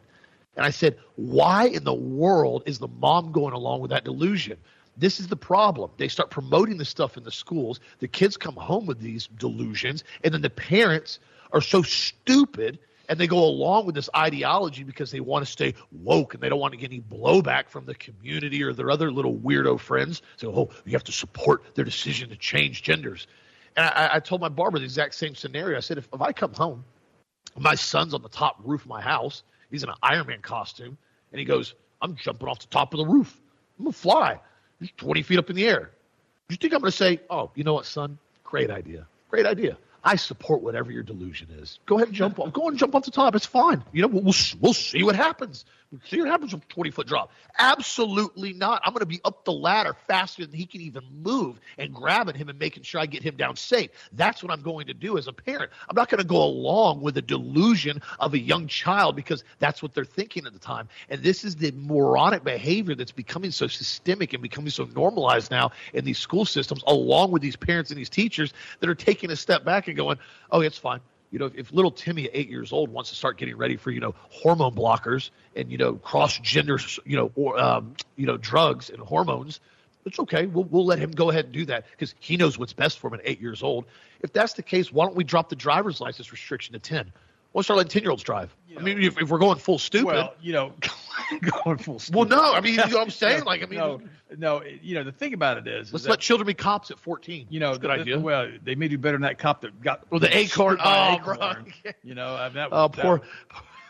[0.55, 4.57] And I said, "Why in the world is the mom going along with that delusion?"
[4.97, 5.91] This is the problem.
[5.97, 7.79] They start promoting this stuff in the schools.
[7.99, 11.19] The kids come home with these delusions, and then the parents
[11.53, 15.73] are so stupid and they go along with this ideology because they want to stay
[15.91, 19.11] woke and they don't want to get any blowback from the community or their other
[19.11, 20.21] little weirdo friends.
[20.37, 23.27] So, oh, you have to support their decision to change genders.
[23.75, 25.75] And I, I told my barber the exact same scenario.
[25.75, 26.85] I said, if, if I come home,
[27.57, 29.41] my son's on the top roof of my house,
[29.71, 30.95] he's in an Iron Man costume,
[31.31, 33.41] and he goes, I'm jumping off the top of the roof.
[33.79, 34.39] I'm going to fly.
[34.79, 35.91] He's 20 feet up in the air.
[36.47, 38.19] You think I'm going to say, oh, you know what, son?
[38.43, 39.07] Great idea.
[39.29, 39.77] Great idea.
[40.03, 41.79] I support whatever your delusion is.
[41.85, 42.53] Go ahead and jump off.
[42.53, 43.35] Go and jump off the top.
[43.35, 43.83] It's fine.
[43.91, 45.65] You know, we'll, we'll, see what happens.
[45.91, 47.31] We'll see what happens with a 20 foot drop.
[47.57, 48.81] Absolutely not.
[48.85, 52.35] I'm going to be up the ladder faster than he can even move and grabbing
[52.35, 53.89] him and making sure I get him down safe.
[54.13, 55.71] That's what I'm going to do as a parent.
[55.89, 59.81] I'm not going to go along with the delusion of a young child because that's
[59.81, 60.89] what they're thinking at the time.
[61.09, 65.71] And this is the moronic behavior that's becoming so systemic and becoming so normalized now
[65.93, 69.35] in these school systems, along with these parents and these teachers that are taking a
[69.35, 70.17] step back and going,
[70.51, 70.99] oh, it's fine.
[71.31, 73.91] You know, if, if little Timmy eight years old wants to start getting ready for,
[73.91, 78.37] you know, hormone blockers and, you know, cross gender, you know, or, um, you know,
[78.37, 79.59] drugs and hormones,
[80.05, 80.47] it's okay.
[80.47, 83.07] We'll, we'll let him go ahead and do that because he knows what's best for
[83.07, 83.85] him at eight years old.
[84.21, 87.11] If that's the case, why don't we drop the driver's license restriction to 10?
[87.53, 88.55] We'll start letting 10 year olds drive.
[88.77, 90.73] I mean, if, if we're going full stupid, Well, you know,
[91.63, 91.99] going full.
[92.13, 93.43] Well, no, I mean, you know what I'm saying?
[93.43, 94.01] Like, I mean, no,
[94.37, 96.91] no, you know, the thing about it is, let's is let that, children be cops
[96.91, 97.47] at 14.
[97.49, 98.19] you know, That's a good the- idea.
[98.19, 100.77] Well, they may do better than that cop that got Well, the acorn.
[100.77, 101.73] shoot by an Oh, acorn.
[102.03, 103.27] You know, I mean, that Oh, was, that poor, was-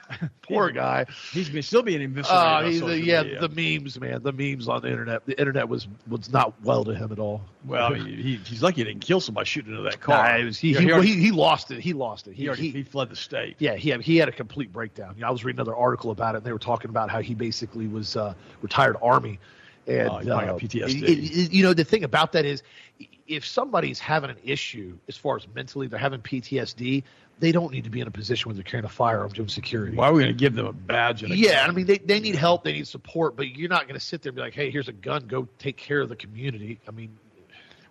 [0.42, 1.06] poor guy.
[1.32, 2.84] He's been, still being investigated.
[2.84, 3.48] Uh, yeah, media.
[3.48, 5.26] the memes, man, the memes on the internet.
[5.26, 7.42] The internet was was not well to him at all.
[7.66, 10.38] well, he, he's lucky he didn't kill somebody shooting into that car.
[10.38, 11.80] Nah, was, he, he, he, already, he, lost it.
[11.80, 12.34] He lost it.
[12.34, 13.56] he, He, already- he fled the state.
[13.60, 15.14] yeah, he had, he had a complete breakdown.
[15.16, 17.22] You know, I was reading another article about it, and they were talking about how
[17.22, 19.40] he basically was uh, retired army,
[19.90, 21.04] and Oh, uh, PTSD.
[21.04, 22.64] it- it- you know, the thing about that is,
[23.28, 27.04] if somebody's having an issue as far as mentally, they're having PTSD,
[27.40, 29.96] they don't need to be in a position where they're carrying a firearm doing security.
[29.96, 31.24] Why are we going to give them a badge?
[31.24, 31.70] And a Yeah, gun?
[31.70, 34.22] I mean they, they need help, they need support, but you're not going to sit
[34.22, 36.80] there and be like, hey, here's a gun, go take care of the community.
[36.88, 37.16] I mean,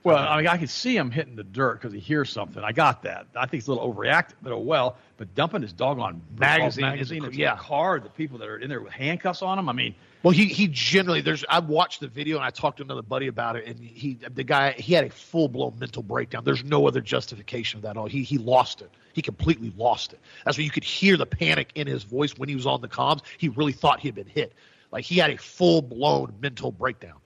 [0.05, 2.63] Well, I mean, I could see him hitting the dirt because he hears something.
[2.63, 3.27] I got that.
[3.35, 4.97] I think he's a little overreactive, but oh well.
[5.19, 7.57] But dumping his doggone Magazine is- magazine into yeah.
[7.57, 9.69] car, the people that are in there with handcuffs on them.
[9.69, 12.83] I mean, well, he he generally there's I watched the video and I talked to
[12.83, 16.43] another buddy about it, and he the guy he had a full blown mental breakdown.
[16.45, 18.07] There's no other justification of that at all.
[18.07, 18.91] He he lost it.
[19.13, 20.21] He completely lost it.
[20.45, 22.89] That's why you could hear the panic in his voice when he was on the
[22.89, 23.23] comms.
[23.39, 24.53] He really thought he had been hit.
[24.91, 27.17] Like he had a full blown mental breakdown.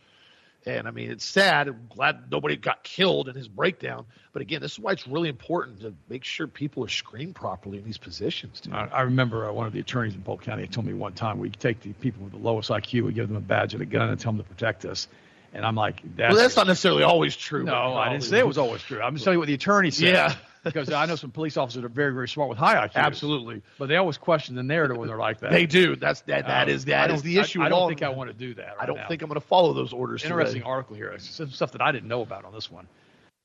[0.64, 1.68] And I mean, it's sad.
[1.68, 4.06] I'm glad nobody got killed in his breakdown.
[4.32, 7.78] But again, this is why it's really important to make sure people are screened properly
[7.78, 8.60] in these positions.
[8.60, 8.72] Dude.
[8.72, 11.38] I, I remember uh, one of the attorneys in Polk County told me one time
[11.38, 13.86] we take the people with the lowest IQ, we give them a badge and a
[13.86, 15.08] gun, and tell them to protect us.
[15.52, 17.64] And I'm like, that's, well, that's not necessarily always true.
[17.64, 19.02] No, I didn't say it was always true.
[19.02, 20.14] I'm just telling you what the attorney said.
[20.14, 20.34] Yeah.
[20.64, 22.94] Because I know some police officers are very, very smart with high IQ.
[22.94, 25.50] Absolutely, But they always question the narrative when they're like that.
[25.50, 25.96] they do.
[25.96, 26.46] That's that.
[26.46, 27.62] That Um, is that is the issue.
[27.62, 28.76] I, I don't all think I want to do that.
[28.80, 29.08] I don't now.
[29.08, 30.22] think I'm going to follow those orders.
[30.24, 30.70] Interesting Today.
[30.70, 31.14] article here.
[31.18, 32.86] Some stuff that I didn't know about on this one.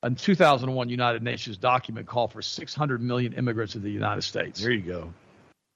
[0.04, 4.62] A 2001 United Nations document called for 600 million immigrants to the United States.
[4.62, 5.12] There you go.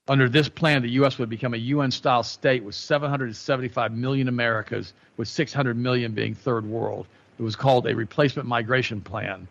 [0.07, 1.17] Under this plan, the U.S.
[1.17, 7.07] would become a UN-style state with 775 million Americas, with 600 million being third world.
[7.39, 9.47] It was called a replacement migration plan.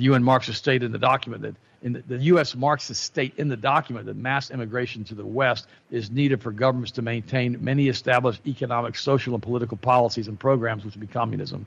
[0.00, 2.56] The UN marks a state in the document that in the, the U.S.
[2.56, 6.52] marks a state in the document that mass immigration to the West is needed for
[6.52, 11.06] governments to maintain many established economic, social, and political policies and programs, which would be
[11.06, 11.66] communism.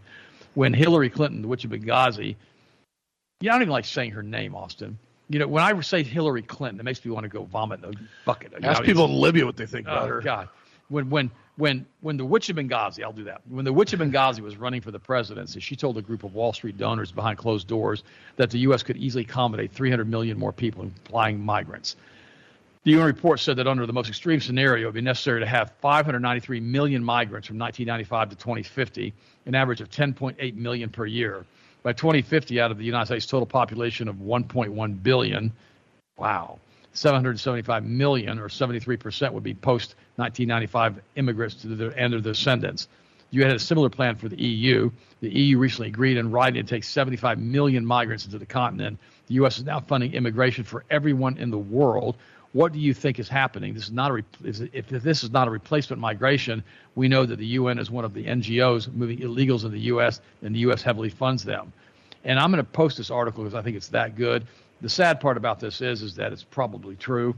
[0.56, 2.36] When Hillary Clinton, the witch of Benghazi,
[3.40, 4.98] yeah, I don't even like saying her name, Austin.
[5.30, 7.94] You know, when I say Hillary Clinton, it makes me want to go vomit in
[7.94, 7.94] a
[8.26, 8.52] bucket.
[8.60, 10.22] You Ask know, people in Libya what they think about Oh her.
[10.22, 10.50] God!
[10.90, 13.42] When when when when the witch of Benghazi, I'll do that.
[13.48, 16.34] When the witch of Benghazi was running for the presidency, she told a group of
[16.34, 18.04] Wall Street donors behind closed doors
[18.38, 18.84] that the U.S.
[18.84, 21.96] could easily accommodate 300 million more people, flying migrants.
[22.84, 25.46] The UN report said that under the most extreme scenario, it would be necessary to
[25.46, 29.14] have 593 million migrants from 1995 to 2050,
[29.46, 31.46] an average of 10.8 million per year.
[31.84, 35.54] By 2050, out of the United States total population of 1.1 billion,
[36.18, 36.60] wow,
[36.94, 42.88] 775 million or 73% would be post 1995 immigrants to the, and their descendants.
[43.32, 44.92] You had a similar plan for the EU.
[45.22, 49.00] The EU recently agreed in writing to take 75 million migrants into the continent.
[49.28, 49.58] The U.S.
[49.58, 52.16] is now funding immigration for everyone in the world.
[52.52, 53.74] What do you think is happening?
[53.74, 56.64] This is not a if this is not a replacement migration.
[56.94, 60.22] We know that the UN is one of the NGOs moving illegals in the U.S.
[60.44, 60.84] and the U.S.
[60.84, 61.74] heavily funds them.
[62.24, 64.46] And I'm going to post this article because I think it's that good.
[64.84, 67.34] The sad part about this is is that it's probably true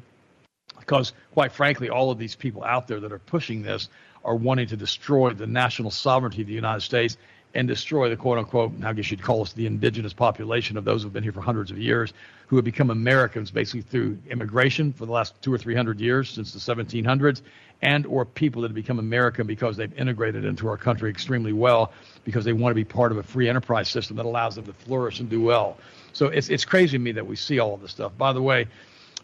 [0.80, 3.88] because quite frankly all of these people out there that are pushing this
[4.24, 7.18] are wanting to destroy the national sovereignty of the United States
[7.54, 11.04] and destroy the quote unquote, I guess you'd call us the indigenous population of those
[11.04, 12.14] who've been here for hundreds of years,
[12.48, 16.32] who have become Americans basically through immigration for the last two or three hundred years
[16.32, 17.44] since the 1700s,
[17.84, 21.92] and or people that have become American because they've integrated into our country extremely well
[22.24, 24.74] because they want to be part of a free enterprise system that allows them to
[24.74, 25.78] flourish and do well.
[26.15, 28.17] So it's it's crazy to me that we see all of this stuff.
[28.17, 28.67] By the way,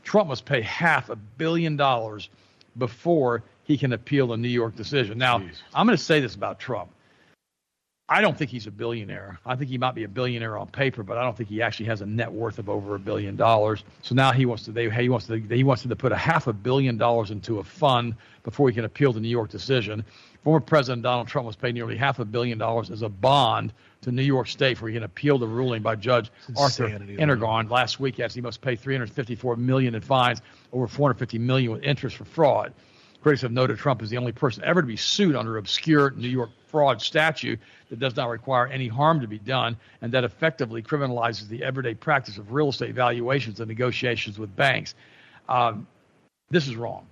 [0.04, 2.30] Trump must pay half a billion dollars
[2.78, 5.18] before he can appeal the New York decision.
[5.18, 5.62] Now, Jeez.
[5.74, 6.92] I'm going to say this about Trump.
[8.10, 9.40] I don't think he's a billionaire.
[9.46, 11.86] I think he might be a billionaire on paper, but I don't think he actually
[11.86, 13.86] has a net worth of over a billion dollars.
[14.02, 16.48] So now he wants to they, he wants to he wants to put a half
[16.48, 20.04] a billion dollars into a fund before he can appeal the New York decision.
[20.44, 24.12] Former President Donald Trump was paid nearly half a billion dollars as a bond to
[24.12, 28.20] New York State where he can appeal the ruling by Judge Arthur Engoron last week
[28.20, 30.42] as he must pay 354 million in fines,
[30.74, 32.74] over 450 million with interest for fraud.
[33.22, 36.28] Critics have noted Trump is the only person ever to be sued under obscure New
[36.28, 37.60] York fraud statute
[37.92, 41.94] that does not require any harm to be done and that effectively criminalizes the everyday
[41.94, 44.96] practice of real estate valuations and negotiations with banks.
[45.48, 45.86] Um,
[46.50, 47.06] this is wrong.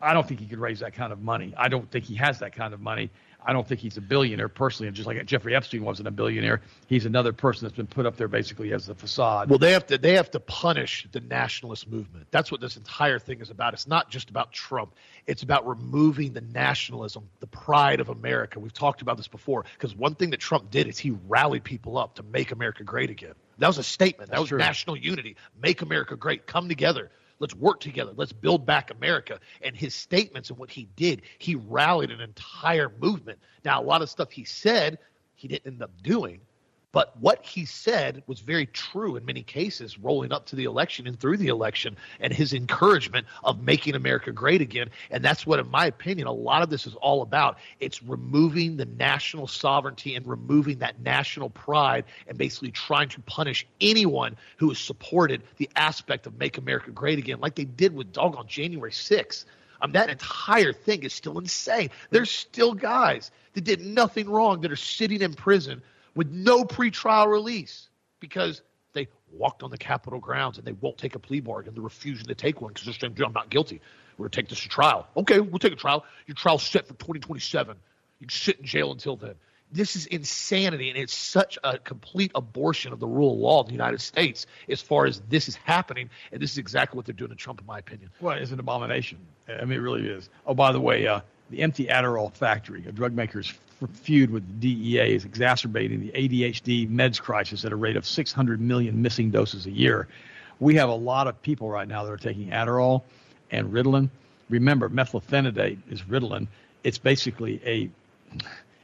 [0.00, 1.52] I don't think he could raise that kind of money.
[1.56, 3.10] I don't think he has that kind of money.
[3.44, 4.88] I don't think he's a billionaire personally.
[4.88, 8.16] And just like Jeffrey Epstein wasn't a billionaire, he's another person that's been put up
[8.16, 9.48] there basically as the facade.
[9.48, 12.26] Well, they have to they have to punish the nationalist movement.
[12.30, 13.74] That's what this entire thing is about.
[13.74, 14.94] It's not just about Trump.
[15.26, 18.60] It's about removing the nationalism, the pride of America.
[18.60, 21.98] We've talked about this before because one thing that Trump did is he rallied people
[21.98, 23.34] up to make America great again.
[23.58, 24.30] That was a statement.
[24.30, 24.58] That was true.
[24.58, 25.36] national unity.
[25.60, 26.46] Make America great.
[26.46, 27.10] Come together.
[27.40, 28.12] Let's work together.
[28.14, 29.40] Let's build back America.
[29.62, 33.38] And his statements and what he did, he rallied an entire movement.
[33.64, 34.98] Now, a lot of stuff he said,
[35.34, 36.40] he didn't end up doing.
[36.92, 41.06] But what he said was very true in many cases, rolling up to the election
[41.06, 44.90] and through the election, and his encouragement of making America great again.
[45.10, 47.58] And that's what, in my opinion, a lot of this is all about.
[47.78, 53.66] It's removing the national sovereignty and removing that national pride and basically trying to punish
[53.80, 58.12] anyone who has supported the aspect of make America great again, like they did with
[58.12, 59.44] doggone January 6th.
[59.82, 61.90] Um, that entire thing is still insane.
[62.10, 65.82] There's still guys that did nothing wrong that are sitting in prison
[66.14, 71.14] with no pretrial release because they walked on the Capitol grounds and they won't take
[71.14, 71.74] a plea bargain.
[71.74, 73.80] They're refusing to take one because they're saying, I'm not guilty.
[74.16, 75.06] We're going to take this to trial.
[75.16, 76.04] Okay, we'll take a trial.
[76.26, 77.76] Your trial's set for 2027.
[78.20, 79.34] You sit in jail until then.
[79.72, 83.68] This is insanity, and it's such a complete abortion of the rule of law in
[83.68, 86.10] the United States as far as this is happening.
[86.32, 88.10] And this is exactly what they're doing to Trump, in my opinion.
[88.20, 89.18] Well, it's an abomination.
[89.48, 90.28] I mean, it really is.
[90.44, 91.20] Oh, by the way, uh,
[91.50, 93.52] the empty Adderall factory, a drug maker's
[93.88, 98.60] feud with the DEA, is exacerbating the ADHD meds crisis at a rate of 600
[98.60, 100.06] million missing doses a year.
[100.58, 103.02] We have a lot of people right now that are taking Adderall
[103.50, 104.10] and Ritalin.
[104.50, 106.46] Remember, methylphenidate is Ritalin.
[106.84, 107.88] It's basically a,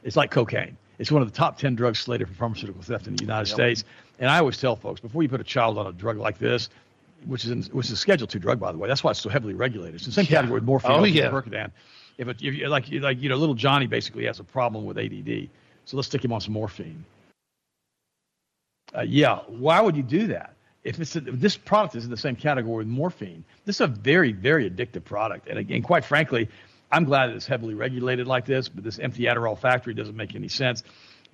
[0.03, 0.77] it's like cocaine.
[0.99, 3.55] It's one of the top 10 drugs slated for pharmaceutical theft in the United Yep.
[3.55, 3.83] States.
[4.19, 6.69] And I always tell folks before you put a child on a drug like this,
[7.25, 8.87] which is in, which is a Schedule Two drug, by the way.
[8.87, 9.95] That's why it's so heavily regulated.
[9.95, 10.37] It's the same Yeah.
[10.37, 11.29] category with morphine Oh, and yeah.
[11.29, 11.71] Percodan.
[12.17, 14.85] If it, if you like, you- like you know, little Johnny basically has a problem
[14.85, 15.49] with ADD,
[15.85, 17.03] so let's stick him on some morphine.
[18.95, 20.53] Uh, yeah, why would you do that?
[20.83, 23.87] If it's a, this product is in the same category with morphine, this is a
[23.87, 25.47] very, very addictive product.
[25.49, 26.49] And again, quite frankly,
[26.91, 28.69] I'm glad it's heavily regulated like this.
[28.69, 30.83] But this empty Adderall factory doesn't make any sense.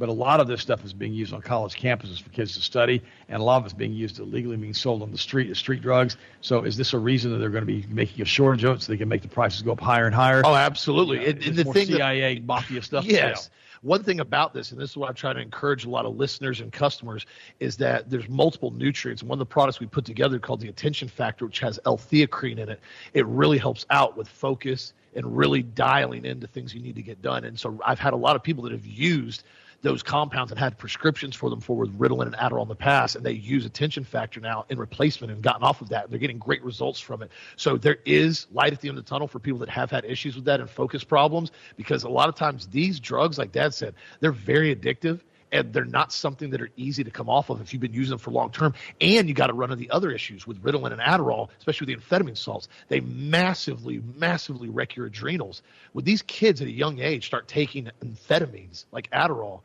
[0.04, 2.62] But a lot of this stuff is being used on college campuses for kids to
[2.62, 5.58] study, and a lot of it's being used illegally, being sold on the street as
[5.58, 6.18] street drugs.
[6.42, 8.82] So, is this a reason that they're going to be making a shortage of it
[8.82, 10.42] so they can make the prices go up higher and higher?
[10.44, 11.26] Oh, absolutely.
[11.26, 13.06] You know, the more thing that, CIA mafia stuff.
[13.06, 13.50] Yes.
[13.82, 16.18] One thing about this, and this is what I try to encourage a lot of
[16.18, 17.26] listeners and customers,
[17.62, 19.24] is that there's multiple nutrients.
[19.24, 22.68] One of the products we put together called the Attention Factor, which has L-theacrine in
[22.68, 22.82] it,
[23.14, 27.22] it really helps out with focus and really dialing into things you need to get
[27.22, 27.46] done.
[27.46, 29.44] And so I've had a lot of people that have used
[29.84, 33.16] those compounds and had prescriptions for them for with Ritalin and Adderall in the past,
[33.16, 36.10] and they use attention factor now in replacement and gotten off of that.
[36.10, 37.30] They're getting great results from it.
[37.58, 40.06] So there is light at the end of the tunnel for people that have had
[40.06, 43.74] issues with that and focus problems, because a lot of times these drugs, like Dad
[43.74, 45.20] said, they're very addictive.
[45.52, 48.10] And they're not something that are easy to come off of if you've been using
[48.10, 48.74] them for long term.
[49.00, 52.04] And you got to run into the other issues with Ritalin and Adderall, especially with
[52.10, 52.70] the amphetamine salts.
[52.88, 55.62] They massively, massively wreck your adrenals.
[55.94, 59.62] With these kids at a young age start taking amphetamines like Adderall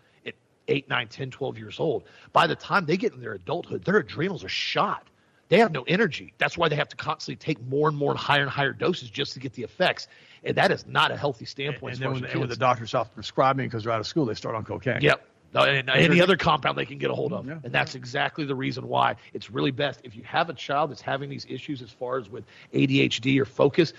[0.68, 3.96] 8, 9, 10, 12 years old, by the time they get in their adulthood, their
[3.96, 5.08] adrenals are shot.
[5.48, 6.34] They have no energy.
[6.36, 9.08] That's why they have to constantly take more and more and higher and higher doses
[9.08, 10.06] just to get the effects.
[10.44, 11.94] And that is not a healthy standpoint.
[11.94, 14.06] And as then when, and when the doctors doctor stops prescribing because they're out of
[14.06, 15.00] school, they start on cocaine.
[15.00, 15.24] Yep.
[15.54, 17.40] No, and any other compound they can get a hold of.
[17.40, 17.50] Mm-hmm.
[17.50, 17.60] Yeah.
[17.64, 20.00] And that's exactly the reason why it's really best.
[20.04, 23.46] If you have a child that's having these issues as far as with ADHD or
[23.46, 23.94] focus,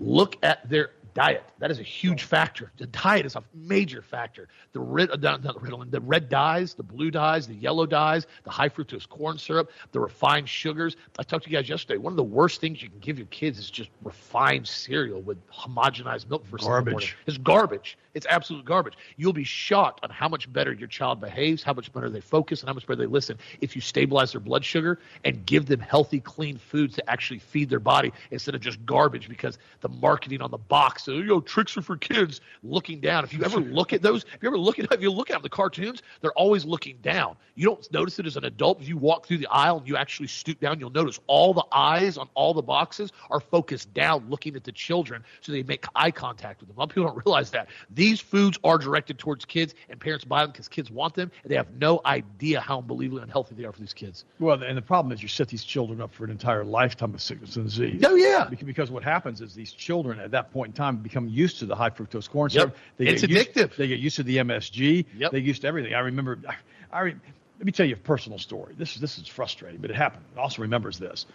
[0.00, 1.44] look at their diet.
[1.60, 2.72] That is a huge factor.
[2.76, 4.48] The diet is a major factor.
[4.72, 8.26] The red, uh, not, not Ritalin, the red dyes, the blue dyes, the yellow dyes,
[8.42, 10.96] the high fructose corn syrup, the refined sugars.
[11.18, 11.98] I talked to you guys yesterday.
[11.98, 15.38] One of the worst things you can give your kids is just refined cereal with
[15.48, 17.16] homogenized milk for Garbage.
[17.26, 17.96] It's garbage.
[18.14, 18.94] It's absolute garbage.
[19.16, 22.60] You'll be shocked on how much better your child behaves, how much better they focus,
[22.60, 25.80] and how much better they listen if you stabilize their blood sugar and give them
[25.80, 30.40] healthy, clean foods to actually feed their body instead of just garbage because the marketing
[30.40, 33.24] on the box, so, you know, tricks are for kids looking down.
[33.24, 35.42] If you ever look at those, if you ever look at if you look at
[35.42, 37.36] the cartoons, they're always looking down.
[37.56, 38.80] You don't notice it as an adult.
[38.80, 41.66] If you walk through the aisle and you actually stoop down, you'll notice all the
[41.72, 45.84] eyes on all the boxes are focused down looking at the children so they make
[45.94, 46.78] eye contact with them.
[46.78, 47.68] A lot of people don't realize that.
[47.90, 51.52] These foods are directed towards kids and parents buy them because kids want them and
[51.52, 54.24] they have no idea how unbelievably unhealthy they are for these kids.
[54.38, 57.20] Well, and the problem is you set these children up for an entire lifetime of
[57.20, 58.02] sickness and disease.
[58.06, 58.48] Oh, yeah.
[58.48, 61.74] Because what happens is these children at that point in time become used to the
[61.74, 62.60] high fructose corn Yep.
[62.60, 62.76] syrup.
[62.96, 63.76] They It's get used- addictive.
[63.76, 65.04] they get used to the MSG.
[65.18, 65.32] Yep.
[65.32, 65.94] They get used to everything.
[65.94, 66.38] I remember.
[66.48, 66.54] I,
[66.92, 67.16] I re-
[67.58, 68.74] let me tell you a personal story.
[68.78, 70.24] This is this is frustrating, but it happened.
[70.36, 71.26] I also remembers this.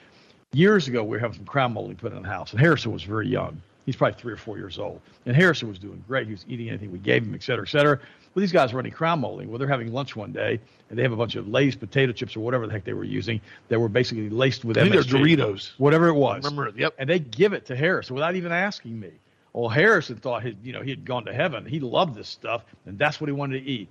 [0.52, 3.04] Years ago, we were having some crown molding put in the house, and Harrison was
[3.04, 3.62] very young.
[3.86, 5.00] He's probably three or four years old.
[5.26, 6.28] And Harrison was doing great.
[6.28, 7.98] He was eating anything we gave him, et cetera, et cetera.
[8.36, 9.50] Well, these guys are running crown molding.
[9.50, 12.36] Well, they're having lunch one day, and they have a bunch of Lay's potato chips
[12.36, 14.92] or whatever the heck they were using that were basically laced with I MSG.
[14.92, 15.72] they're Doritos.
[15.78, 16.44] Whatever it was.
[16.44, 16.78] Remember it?
[16.78, 16.96] Yep.
[17.00, 19.10] And they give it to Harrison without even asking me.
[19.54, 21.66] Well, Harrison thought he, you know, he had gone to heaven.
[21.66, 23.90] He loved this stuff, and that's what he wanted to eat.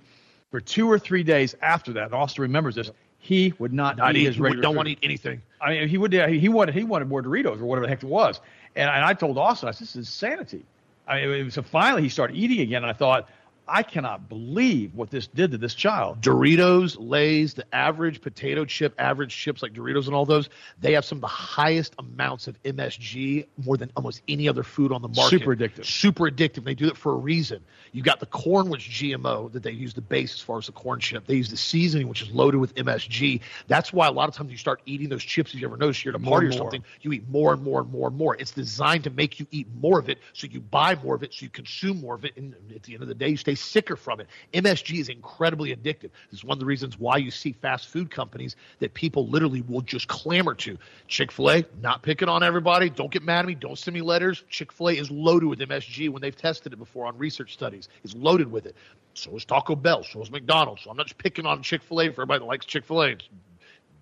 [0.51, 2.89] For two or three days after that, Austin remembers this,
[3.19, 4.77] he would not, Not eat eat, his regular don't food.
[4.77, 5.41] want to eat anything.
[5.61, 6.13] I mean, he would.
[6.13, 6.73] He wanted.
[6.73, 8.39] He wanted more Doritos or whatever the heck it was.
[8.75, 10.63] And, and I told Austin, I said, "This is insanity."
[11.07, 13.29] I mean, so finally he started eating again, and I thought,
[13.69, 16.21] I cannot believe what this did to this child.
[16.21, 20.49] Doritos, Lay's, the average potato chip, average chips like Doritos and all those,
[20.79, 24.91] they have some of the highest amounts of MSG, more than almost any other food
[24.91, 25.39] on the market.
[25.39, 25.85] Super addictive.
[25.85, 26.63] Super addictive.
[26.63, 27.63] They do it for a reason.
[27.91, 30.65] You got the corn, which is GMO, that they use the base as far as
[30.65, 31.25] the corn chip.
[31.25, 33.41] They use the seasoning, which is loaded with MSG.
[33.67, 36.03] That's why a lot of times you start eating those chips, if you ever notice,
[36.03, 38.35] you're at a party or something, you eat more and more and more and more.
[38.35, 41.33] It's designed to make you eat more of it, so you buy more of it,
[41.33, 43.55] so you consume more of it, and at the end of the day, you stay
[43.59, 44.27] sicker from it.
[44.53, 46.09] MSG is incredibly addictive.
[46.31, 49.81] It's one of the reasons why you see fast food companies that people literally will
[49.81, 50.77] just clamor to.
[51.07, 52.89] Chick Fil A, not picking on everybody.
[52.89, 53.55] Don't get mad at me.
[53.55, 54.43] Don't send me letters.
[54.49, 57.89] Chick Fil A is loaded with MSG when they've tested it before on research studies.
[58.03, 58.75] It's loaded with it.
[59.13, 60.03] So is Taco Bell.
[60.03, 60.83] So is McDonald's.
[60.83, 63.03] So I'm not just picking on Chick Fil A for everybody that likes Chick Fil
[63.03, 63.15] A.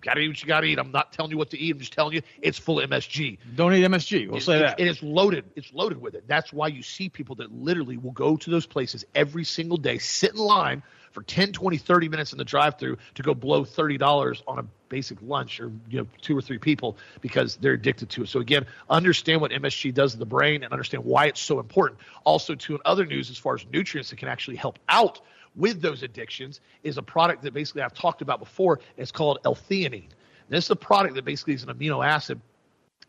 [0.00, 0.78] Gotta eat what you gotta eat.
[0.78, 1.72] I'm not telling you what to eat.
[1.72, 3.38] I'm just telling you it's full of MSG.
[3.56, 4.28] Don't eat MSG.
[4.28, 4.80] We'll say It- that.
[4.80, 5.44] And it's loaded.
[5.56, 6.24] It's loaded with it.
[6.26, 9.98] That's why you see people that literally will go to those places every single day,
[9.98, 10.82] sit in line
[11.12, 14.64] for 10, 20, 30 minutes in the drive through to go blow $30 on a
[14.88, 18.28] basic lunch or you know two or three people because they're addicted to it.
[18.28, 22.00] So again, understand what MSG does to the brain and understand why it's so important.
[22.24, 25.20] Also to in other news as far as nutrients that can actually help out
[25.58, 28.80] with those addictions is a product that basically I've talked about before.
[28.96, 30.08] It's called L-theanine.
[30.48, 32.40] This is a product that basically is an amino acid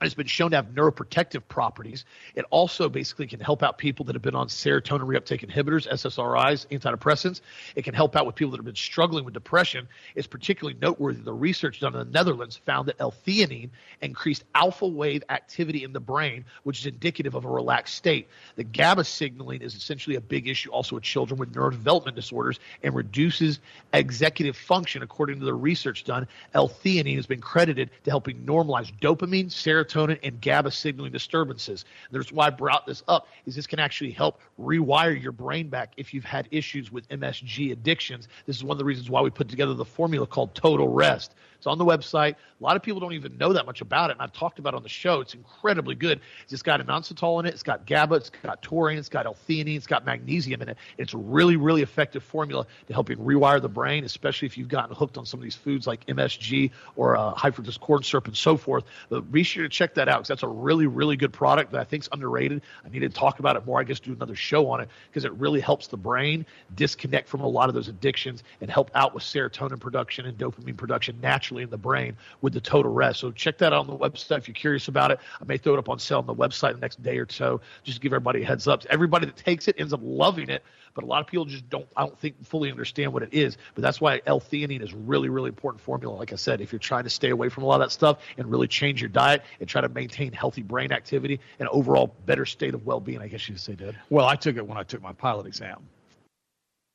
[0.02, 2.06] it's been shown to have neuroprotective properties.
[2.36, 6.68] It also basically can help out people that have been on serotonin reuptake inhibitors, SSRIs,
[6.68, 7.42] antidepressants.
[7.76, 9.90] It can help out with people that have been struggling with depression.
[10.16, 11.22] It's particularly noteworthy.
[11.22, 13.70] The research done in the Netherlands found that L-theanine
[14.02, 18.30] increased alpha wave activity in the brain, which is indicative of a relaxed state.
[18.56, 22.96] The GABA signaling is essentially a big issue also with children with neurodevelopment disorders and
[22.96, 23.60] reduces
[23.94, 26.26] executive function, according to the research done.
[26.54, 31.86] L-theanine has been credited to helping normalize dopamine, serotonin, and GABA signaling disturbances.
[32.12, 35.94] There's why I brought this up is this can actually help rewire your brain back
[35.98, 38.28] if you've had issues with MSG addictions.
[38.46, 41.36] This is one of the reasons why we put together the formula called Total Rest.
[41.60, 42.36] It's on the website.
[42.60, 44.74] A lot of people don't even know that much about it, and I've talked about
[44.74, 45.20] it on the show.
[45.20, 46.22] It's incredibly good.
[46.50, 47.54] It's got inositol in it.
[47.54, 48.16] It's got GABA.
[48.16, 48.98] It's got taurine.
[48.98, 49.76] It's got L-theanine.
[49.76, 50.78] It's got magnesium in it.
[50.98, 54.70] It's a really, really effective formula to help you rewire the brain, especially if you've
[54.70, 58.28] gotten hooked on some of these foods like MSG or uh, high fructose corn syrup
[58.28, 58.86] and so forth.
[59.10, 61.82] But be sure to check that out because that's a really, really good product that
[61.82, 62.62] I think is underrated.
[62.86, 63.82] I need to talk about it more.
[63.82, 66.46] I guess do another show on it because it really helps the brain
[66.76, 70.78] disconnect from a lot of those addictions and help out with serotonin production and dopamine
[70.78, 73.20] production naturally in the brain with the total rest.
[73.20, 75.20] So check that out on the website if you're curious about it.
[75.42, 77.62] I may throw it up on sale on the website the next day or so,
[77.84, 78.86] just to give everybody a heads up.
[78.90, 81.88] Everybody that takes it ends up loving it, but a lot of people just don't,
[81.96, 83.58] I don't think, fully understand what it is.
[83.76, 86.16] But that's why L-theanine is really, really important formula.
[86.16, 88.20] Like I said, if you're trying to stay away from a lot of that stuff
[88.38, 92.46] and really change your diet and try to maintain healthy brain activity and overall better
[92.46, 93.96] state of well-being, I guess you could say, Dad.
[94.10, 95.88] well, I took it when I took my pilot exam.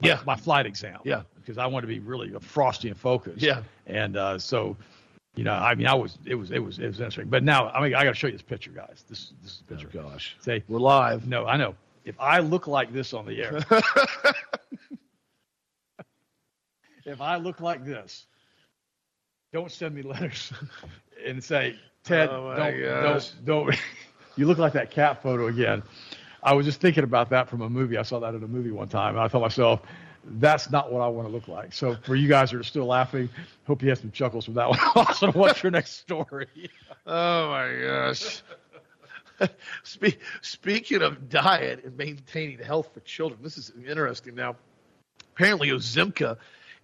[0.04, 0.20] Yeah.
[0.26, 0.98] my flight exam.
[1.04, 1.22] Yeah.
[1.36, 3.42] because I wanted to be really frosty and focused.
[3.42, 3.62] Yeah.
[3.86, 4.76] and uh, so,
[5.36, 7.28] you know, I mean, I was it was it was it was interesting.
[7.28, 9.04] But now, I mean, I got to show you this picture, guys.
[9.08, 9.88] This this is picture.
[9.88, 10.36] gosh.
[10.40, 11.26] Say, We're live.
[11.26, 11.74] no, I know.
[12.04, 13.64] If I look like this on the air,
[17.04, 18.26] if I look like this,
[19.52, 20.52] don't send me letters
[21.26, 23.76] and say, Ted, Oh, don't, don't, don't.
[24.36, 25.82] you look like that cat photo again.
[26.44, 27.96] I was just thinking about that from a movie.
[27.96, 29.80] I saw that in a movie one time, and I thought myself,
[30.24, 31.72] that's not what I want to look like.
[31.72, 33.30] So for you guys that are still laughing,
[33.66, 34.78] hope you have some chuckles from that one.
[34.94, 36.46] also, what's your next story?
[37.06, 38.42] Oh my gosh.
[39.82, 44.34] Spe- speaking of diet and maintaining health for children, this is interesting.
[44.34, 44.56] Now,
[45.34, 46.36] apparently, Ozemka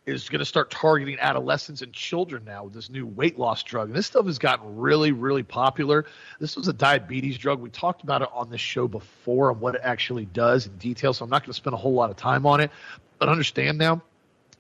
[0.06, 3.88] is going to start targeting adolescents and children now with this new weight loss drug.
[3.88, 6.06] And this stuff has gotten really, really popular.
[6.38, 7.60] This was a diabetes drug.
[7.60, 11.12] We talked about it on this show before and what it actually does in detail.
[11.12, 12.70] So I'm not going to spend a whole lot of time on it.
[13.18, 14.02] But understand now,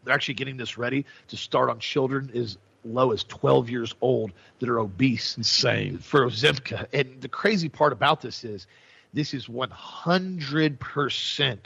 [0.04, 4.32] they're actually getting this ready to start on children as low as 12 years old
[4.58, 5.98] that are obese Insane.
[5.98, 6.86] for Ozemka.
[6.92, 8.66] And the crazy part about this is
[9.12, 11.58] this is 100%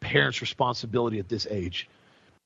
[0.00, 1.88] parents' responsibility at this age.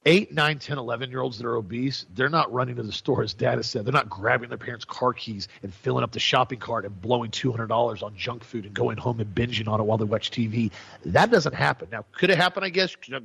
[0.04, 3.22] Eight, nine, 10, 11 year olds that are obese, they're not running to the store,
[3.22, 3.84] as dad has said.
[3.84, 7.30] They're not grabbing their parents' car keys and filling up the shopping cart and blowing
[7.30, 10.70] $200 on junk food and going home and binging on it while they watch TV.
[11.04, 11.88] That doesn't happen.
[11.92, 12.64] Now, could it happen?
[12.64, 12.96] I guess.
[12.96, 13.22] could a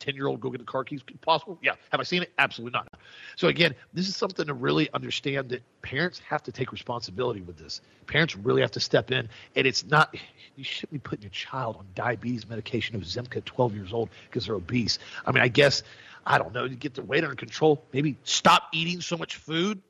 [0.00, 1.58] 10 year old go get the car keys possible?
[1.62, 1.74] Yeah.
[1.90, 2.32] Have I seen it?
[2.38, 2.88] Absolutely not.
[3.36, 7.58] So, again, this is something to really understand that parents have to take responsibility with
[7.58, 7.80] this.
[8.06, 9.28] Parents really have to step in.
[9.54, 10.14] And it's not,
[10.56, 14.56] you shouldn't be putting your child on diabetes medication at 12 years old because they're
[14.56, 14.98] obese.
[15.26, 15.82] I mean, I guess,
[16.26, 19.80] I don't know, to get their weight under control, maybe stop eating so much food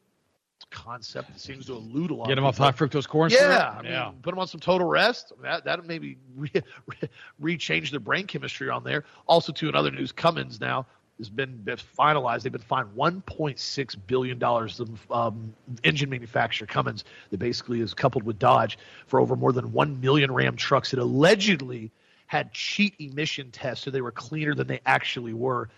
[0.71, 2.29] concept that seems to elude a lot.
[2.29, 3.77] Get them off high fructose corn yeah, syrup.
[3.79, 5.33] I mean, yeah, put them on some total rest.
[5.43, 6.51] That that maybe re,
[6.87, 7.09] re,
[7.39, 9.05] re-change their brain chemistry on there.
[9.27, 10.87] Also, too, in other news, Cummins now
[11.19, 11.63] has been
[11.99, 12.43] finalized.
[12.43, 14.81] They've been fined 1.6 billion dollars.
[14.81, 15.53] of um,
[15.85, 20.33] engine manufacturer Cummins that basically is coupled with Dodge for over more than one million
[20.33, 21.91] Ram trucks that allegedly
[22.27, 25.69] had cheat emission tests, so they were cleaner than they actually were.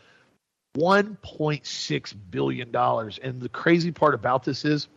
[0.76, 2.76] $1.6 billion.
[2.76, 4.88] And the crazy part about this is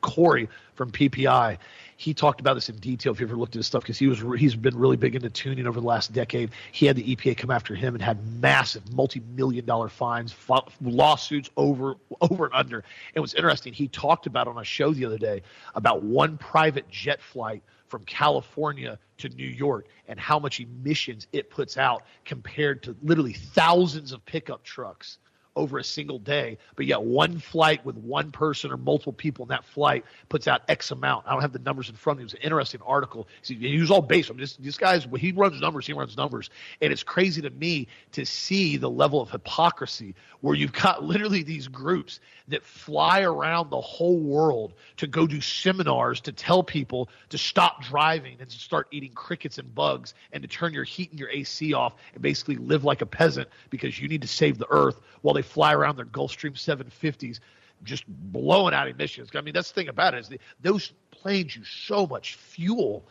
[0.00, 1.58] Kory from PPEI,
[1.96, 4.06] he talked about this in detail if you ever looked at his stuff because he
[4.06, 6.50] was he's been really big into tuning over the last decade.
[6.72, 10.34] He had the EPA come after him and had massive multi-million dollar fines,
[10.80, 12.84] lawsuits over over and under.
[13.14, 13.74] It was interesting.
[13.74, 15.42] He talked about on a show the other day
[15.74, 21.50] about one private jet flight from California to New York and how much emissions it
[21.50, 25.18] puts out compared to literally thousands of pickup trucks
[25.56, 26.58] over a single day.
[26.76, 30.62] But yet, one flight with one person or multiple people in that flight puts out
[30.68, 31.26] X amount.
[31.26, 32.22] I don't have the numbers in front of me.
[32.22, 33.28] It was an interesting article.
[33.42, 34.56] See, he was all based on this.
[34.56, 35.86] This guy's he runs numbers.
[35.86, 40.54] He runs numbers, and it's crazy to me to see the level of hypocrisy where
[40.54, 46.20] you've got literally these groups that fly around the whole world to go do seminars
[46.20, 50.48] to tell people to stop driving and to start eating crickets and bugs and to
[50.48, 54.08] turn your heat and your AC off and basically live like a peasant because you
[54.08, 57.40] need to save the earth while they fly around their Gulfstream 750s
[57.82, 59.30] just blowing out emissions.
[59.34, 63.04] I mean, that's the thing about it is the, those planes use so much fuel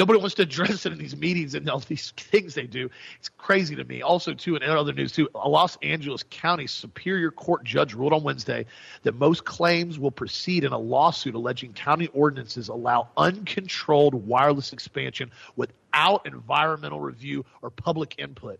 [0.00, 2.88] Nobody wants to address it in these meetings and all these things they do.
[3.18, 4.00] It's crazy to me.
[4.00, 8.22] Also, too, in other news, too, a Los Angeles County Superior Court judge ruled on
[8.22, 8.64] Wednesday
[9.02, 15.30] that most claims will proceed in a lawsuit alleging county ordinances allow uncontrolled wireless expansion
[15.56, 18.58] without environmental review or public input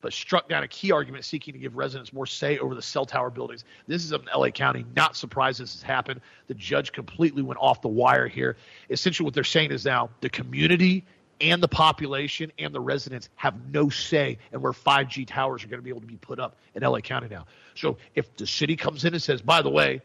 [0.00, 3.04] but struck down a key argument seeking to give residents more say over the cell
[3.04, 3.64] tower buildings.
[3.86, 4.84] This is up in LA County.
[4.94, 6.20] Not surprised this has happened.
[6.46, 8.56] The judge completely went off the wire here.
[8.90, 11.04] Essentially, what they're saying is now the community
[11.40, 15.78] and the population and the residents have no say in where 5G towers are going
[15.78, 17.46] to be able to be put up in LA County now.
[17.74, 20.00] So if the city comes in and says, by the way,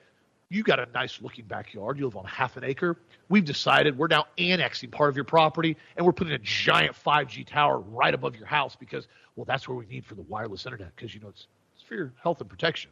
[0.54, 1.97] you got a nice looking backyard.
[1.97, 2.95] You live on half an acre.
[3.28, 7.47] We've decided we're now annexing part of your property and we're putting a giant 5G
[7.47, 10.95] tower right above your house because, well, that's where we need for the wireless internet
[10.95, 12.91] because, you know, it's, it's for your health and protection.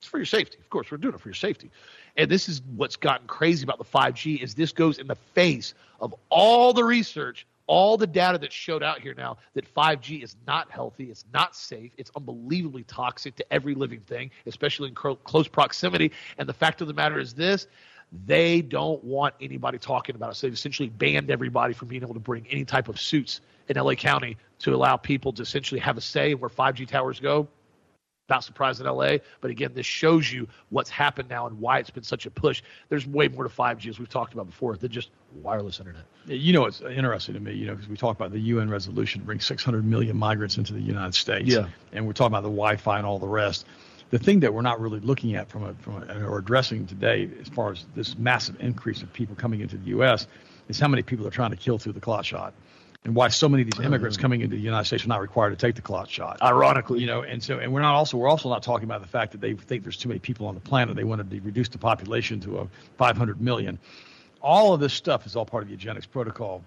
[0.00, 0.58] It's for your safety.
[0.60, 1.70] Of course, we're doing it for your safety.
[2.16, 5.74] And this is what's gotten crazy about the 5G is this goes in the face
[6.00, 10.34] of all the research all the data that showed out here now that 5G is
[10.46, 15.46] not healthy, it's not safe, it's unbelievably toxic to every living thing, especially in close
[15.46, 16.10] proximity.
[16.38, 17.68] And the fact of the matter is this
[18.26, 20.36] they don't want anybody talking about it.
[20.36, 23.76] So they've essentially banned everybody from being able to bring any type of suits in
[23.76, 27.46] LA County to allow people to essentially have a say where 5G towers go.
[28.28, 31.88] Not surprised in LA, but again, this shows you what's happened now and why it's
[31.88, 32.62] been such a push.
[32.90, 36.04] There's way more to 5G as we've talked about before than just wireless internet.
[36.26, 39.22] You know, it's interesting to me, you know, because we talk about the UN resolution
[39.22, 41.48] to bring 600 million migrants into the United States.
[41.48, 41.68] Yeah.
[41.92, 43.66] And we're talking about the Wi-Fi and all the rest.
[44.10, 47.30] The thing that we're not really looking at from a, from a, or addressing today,
[47.40, 50.26] as far as this massive increase of people coming into the U.S.,
[50.68, 52.52] is how many people are trying to kill through the clot shot
[53.04, 54.20] and why so many of these immigrants mm.
[54.20, 56.42] coming into the United States are not required to take the clot shot.
[56.42, 59.08] Ironically, you know, and so and we're not also we're also not talking about the
[59.08, 60.96] fact that they think there's too many people on the planet.
[60.96, 63.78] They wanted to reduce the population to a 500 million.
[64.40, 66.62] All of this stuff is all part of the eugenics protocol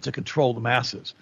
[0.00, 1.14] to control the masses.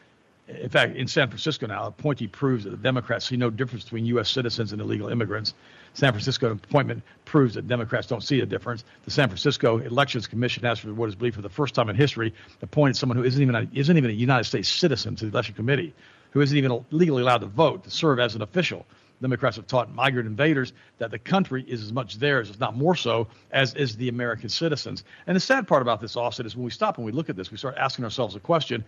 [0.49, 4.07] In fact, in San Francisco now, Pointy proves that the Democrats see no difference between
[4.07, 4.29] U.S.
[4.29, 5.55] citizens and illegal immigrants.
[5.95, 8.85] San Francisco appointment proves that Democrats don't see a difference.
[9.05, 11.97] The San Francisco Elections Commission has, for what is believed for the first time in
[11.97, 12.33] history,
[12.63, 15.55] appointed someone who isn't even a, isn't even a United States citizen to the election
[15.55, 15.95] committee,
[16.31, 18.87] who isn't even legally allowed to vote to serve as an official.
[19.21, 22.97] Democrats have taught migrant invaders that the country is as much theirs, if not more
[22.97, 25.05] so, as is the American citizens.
[25.27, 27.37] And the sad part about this, Austin, is when we stop and we look at
[27.37, 28.85] this, we start asking ourselves a question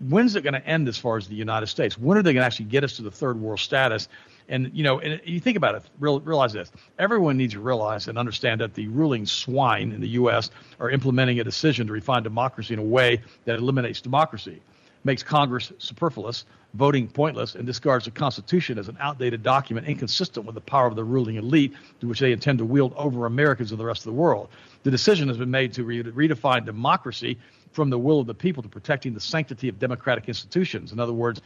[0.00, 1.98] when's it going to end as far as the United States?
[1.98, 4.08] When are they going to actually get us to the third world status?
[4.48, 8.08] And you know, and you think about it, real, realize this: everyone needs to realize
[8.08, 10.50] and understand that the ruling swine in the U.S.
[10.78, 14.60] are implementing a decision to refine democracy in a way that eliminates democracy.
[15.04, 16.44] makes Congress superfluous,
[16.74, 20.96] voting pointless, and discards the Constitution as an outdated document inconsistent with the power of
[20.96, 24.12] the ruling elite to which they intend to wield over Americans and the rest of
[24.12, 24.48] the world.
[24.82, 27.38] The decision has been made to re- redefine democracy
[27.72, 30.92] from the will of the people to protecting the sanctity of democratic institutions.
[30.92, 31.40] In other words,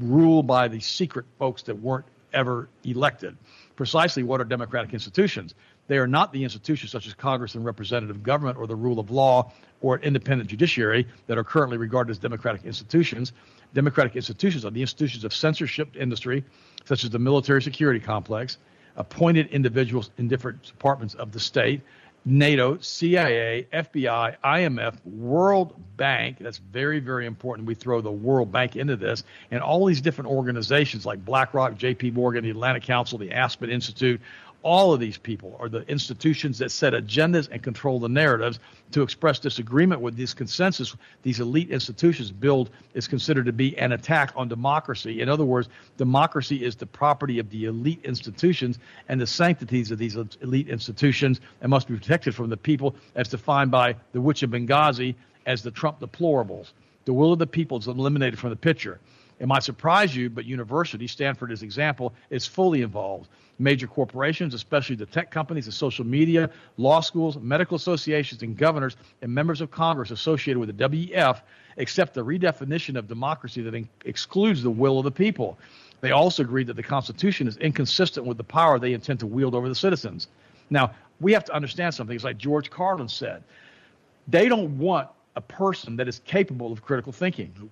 [0.00, 3.36] rule by the secret folks that weren't ever elected.
[3.76, 5.54] Precisely what are democratic institutions?
[5.86, 9.10] They are not the institutions such as Congress and representative government or the rule of
[9.10, 13.32] law or an independent judiciary that are currently regarded as democratic institutions.
[13.74, 16.44] Democratic institutions are the institutions of censorship industry,
[16.84, 18.58] such as the military security complex,
[18.96, 21.80] appointed individuals in different departments of the state,
[22.28, 26.36] NATO, CIA, FBI, IMF, World Bank.
[26.38, 27.66] That's very, very important.
[27.66, 32.10] We throw the World Bank into this, and all these different organizations like BlackRock, J.P.
[32.10, 34.20] Morgan, the Atlantic Council, the Aspen Institute,
[34.62, 38.58] all of these people are the institutions that set agendas and control the narratives.
[38.92, 43.92] To express disagreement with this consensus, these elite institutions build is considered to be an
[43.92, 45.20] attack on democracy.
[45.20, 48.78] In other words, democracy is the property of the elite institutions
[49.08, 53.28] and the sanctities of these elite institutions and must be protected from the people as
[53.28, 55.14] defined by the Witch of Benghazi
[55.46, 56.72] as the Trump deplorables.
[57.04, 59.00] The will of the people is eliminated from the picture.
[59.38, 63.28] It might surprise you, but universities, Stanford as example, is fully involved.
[63.60, 68.96] Major corporations, especially the tech companies, the social media, law schools, medical associations, and governors
[69.22, 71.40] and members of Congress associated with the WEF
[71.76, 75.58] accept the redefinition of democracy that in- excludes the will of the people.
[76.00, 79.54] They also agree that the Constitution is inconsistent with the power they intend to wield
[79.54, 80.28] over the citizens.
[80.70, 82.14] Now, we have to understand something.
[82.14, 83.42] It's like George Carlin said.
[84.28, 87.70] They don't want a person that is capable of critical thinking.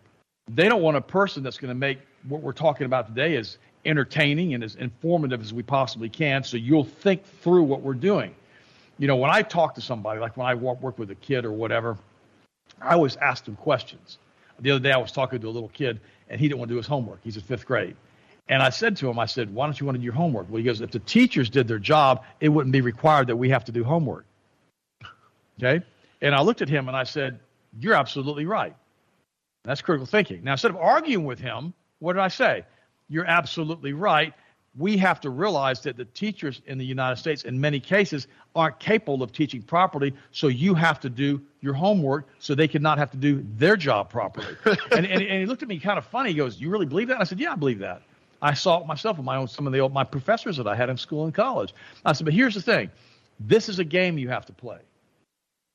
[0.49, 3.59] They don't want a person that's going to make what we're talking about today as
[3.85, 8.35] entertaining and as informative as we possibly can so you'll think through what we're doing.
[8.99, 11.53] You know, when I talk to somebody, like when I work with a kid or
[11.53, 11.99] whatever,
[12.81, 14.19] I always ask them questions.
[14.59, 16.75] The other day I was talking to a little kid and he didn't want to
[16.75, 17.21] do his homework.
[17.23, 17.97] He's in fifth grade.
[18.49, 20.49] And I said to him, I said, why don't you want to do your homework?
[20.49, 23.49] Well, he goes, if the teachers did their job, it wouldn't be required that we
[23.51, 24.25] have to do homework.
[25.59, 25.85] Okay?
[26.23, 27.41] And I looked at him and I said,
[27.79, 28.75] you're absolutely right.
[29.67, 30.45] That's critical thinking.
[30.45, 32.65] Now, instead of arguing with him, what did I say?
[33.09, 34.33] You're absolutely right.
[34.79, 38.79] We have to realize that the teachers in the United States, in many cases, aren't
[38.79, 40.15] capable of teaching properly.
[40.31, 43.77] So you have to do your homework so they can not have to do their
[43.77, 44.55] job properly.
[44.65, 46.31] and, and, and he looked at me kind of funny.
[46.31, 48.03] He goes, "You really believe that?" I said, "Yeah, I believe that."
[48.43, 50.77] I saw it myself with my own some of the old, my professors that I
[50.77, 51.75] had in school and college.
[52.05, 52.91] I said, "But here's the thing:
[53.41, 54.79] this is a game you have to play."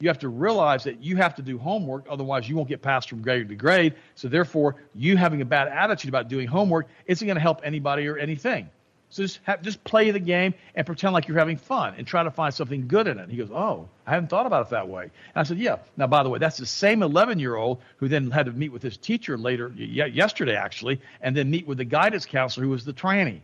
[0.02, 3.10] You have to realize that you have to do homework, otherwise you won't get passed
[3.10, 3.96] from grade to grade.
[4.16, 8.08] So therefore, you having a bad attitude about doing homework isn't going to help anybody
[8.08, 8.70] or anything.
[9.10, 12.24] So just have, just play the game and pretend like you're having fun and try
[12.24, 13.30] to find something good in it.
[13.30, 16.08] He goes, "Oh, I hadn't thought about it that way." And I said, "Yeah." Now,
[16.08, 19.38] by the way, that's the same 11-year-old who then had to meet with his teacher
[19.38, 23.42] later, yesterday actually, and then meet with the guidance counselor who was the tranny.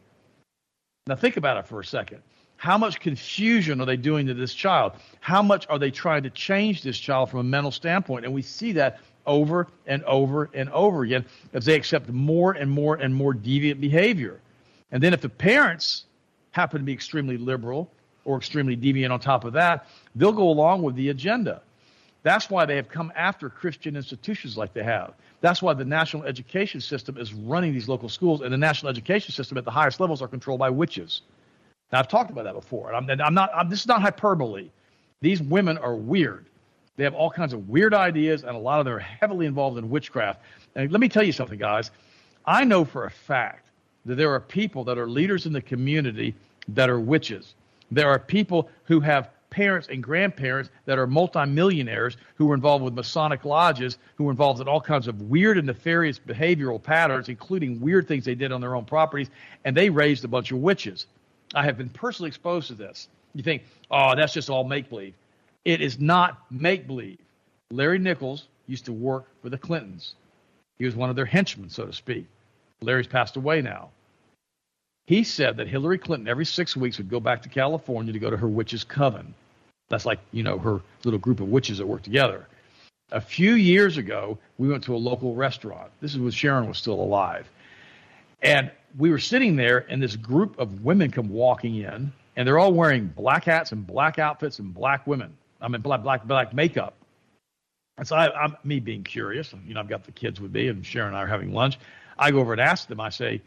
[1.05, 2.21] Now think about it for a second.
[2.57, 4.93] How much confusion are they doing to this child?
[5.19, 8.25] How much are they trying to change this child from a mental standpoint?
[8.25, 12.69] And we see that over and over and over again as they accept more and
[12.69, 14.39] more and more deviant behavior.
[14.91, 16.05] And then if the parents
[16.51, 17.91] happen to be extremely liberal
[18.25, 21.61] or extremely deviant on top of that, they'll go along with the agenda.
[22.23, 25.13] That's why they have come after Christian institutions like they have.
[25.39, 29.31] That's why the national education system is running these local schools, and the national education
[29.31, 31.21] system at the highest levels are controlled by witches.
[31.91, 32.93] Now, I've talked about that before.
[32.93, 34.69] I'm, I'm not, I'm, this is not hyperbole.
[35.21, 36.45] These women are weird.
[36.97, 39.77] They have all kinds of weird ideas, and a lot of them are heavily involved
[39.77, 40.41] in witchcraft.
[40.75, 41.91] And let me tell you something, guys.
[42.45, 43.69] I know for a fact
[44.05, 46.33] that there are people that are leaders in the community
[46.69, 47.55] that are witches.
[47.91, 52.93] There are people who have parents and grandparents that are multimillionaires who were involved with
[52.93, 57.79] Masonic lodges, who were involved in all kinds of weird and nefarious behavioral patterns, including
[57.79, 59.29] weird things they did on their own properties,
[59.63, 61.07] and they raised a bunch of witches.
[61.53, 63.07] I have been personally exposed to this.
[63.33, 65.13] You think, oh, that's just all make believe.
[65.65, 67.19] It is not make believe.
[67.71, 70.15] Larry Nichols used to work for the Clintons.
[70.77, 72.25] He was one of their henchmen, so to speak.
[72.81, 73.89] Larry's passed away now.
[75.07, 78.29] He said that Hillary Clinton every six weeks would go back to California to go
[78.29, 79.33] to her witches' coven.
[79.89, 82.45] That's like, you know, her little group of witches that work together.
[83.11, 85.91] A few years ago, we went to a local restaurant.
[86.01, 87.49] This is when Sharon was still alive.
[88.41, 92.59] And we were sitting there, and this group of women come walking in, and they're
[92.59, 95.35] all wearing black hats and black outfits and black women.
[95.59, 96.93] I mean, black, black, black makeup.
[97.97, 99.53] And so I, am me being curious.
[99.65, 101.79] You know, I've got the kids with me, and Sharon and I are having lunch.
[102.19, 102.99] I go over and ask them.
[102.99, 103.41] I say,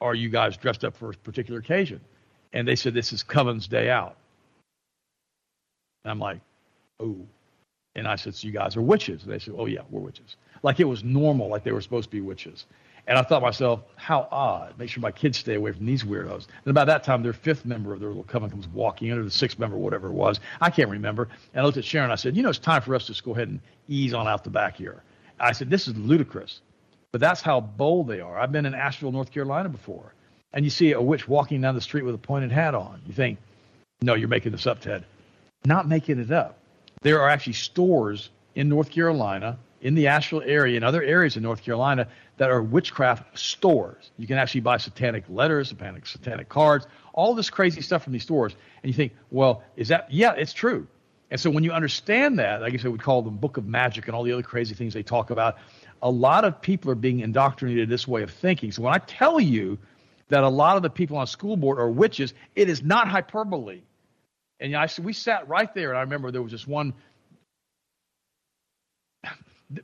[0.00, 2.00] "Are you guys dressed up for a particular occasion?"
[2.52, 4.16] And they said, "This is Coven's Day Out."
[6.04, 6.40] And I'm like,
[7.00, 7.16] "Oh."
[7.96, 10.36] And I said, "So you guys are witches?" And they said, "Oh yeah, we're witches."
[10.62, 12.66] like it was normal, like they were supposed to be witches.
[13.08, 14.76] And I thought myself, how odd.
[14.78, 16.46] Make sure my kids stay away from these weirdos.
[16.64, 19.22] And about that time, their fifth member of their little coven comes walking in, or
[19.22, 20.40] the sixth member, whatever it was.
[20.60, 21.28] I can't remember.
[21.54, 22.10] And I looked at Sharon.
[22.10, 24.26] I said, you know, it's time for us to just go ahead and ease on
[24.26, 25.02] out the back here.
[25.38, 26.60] I said, this is ludicrous.
[27.12, 28.38] But that's how bold they are.
[28.38, 30.12] I've been in Asheville, North Carolina before.
[30.52, 33.00] And you see a witch walking down the street with a pointed hat on.
[33.06, 33.38] You think,
[34.02, 35.04] no, you're making this up, Ted.
[35.64, 36.58] Not making it up.
[37.02, 41.42] There are actually stores in North Carolina, in the Asheville area, and other areas in
[41.42, 44.10] North Carolina that are witchcraft stores.
[44.18, 48.22] You can actually buy satanic letters, satanic satanic cards, all this crazy stuff from these
[48.22, 48.54] stores.
[48.82, 50.86] And you think, well, is that yeah, it's true.
[51.30, 54.14] And so when you understand that, I said, we call them book of magic and
[54.14, 55.56] all the other crazy things they talk about.
[56.02, 58.70] A lot of people are being indoctrinated this way of thinking.
[58.70, 59.78] So when I tell you
[60.28, 63.80] that a lot of the people on school board are witches, it is not hyperbole.
[64.60, 66.94] And I said, we sat right there, and I remember there was this one.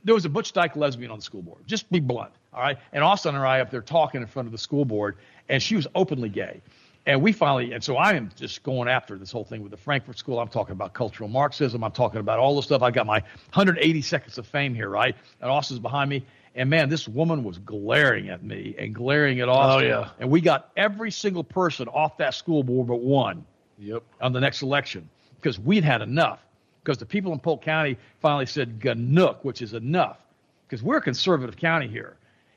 [0.03, 1.63] There was a Butch Dyke lesbian on the school board.
[1.67, 2.77] Just be blunt, all right.
[2.91, 5.17] And Austin and I up there talking in front of the school board,
[5.49, 6.61] and she was openly gay.
[7.05, 9.77] And we finally, and so I am just going after this whole thing with the
[9.77, 10.39] Frankfurt School.
[10.39, 11.83] I'm talking about cultural Marxism.
[11.83, 12.81] I'm talking about all the stuff.
[12.81, 15.15] I got my 180 seconds of fame here, right?
[15.41, 16.25] And Austin's behind me.
[16.55, 19.91] And man, this woman was glaring at me and glaring at Austin.
[19.91, 20.09] Oh, yeah.
[20.19, 23.43] And we got every single person off that school board but one.
[23.79, 24.03] Yep.
[24.21, 25.09] On the next election
[25.41, 26.39] because we'd had enough.
[26.83, 30.19] Because the people in Polk County finally said Ganook, which is enough.
[30.67, 32.15] Because we're a conservative county here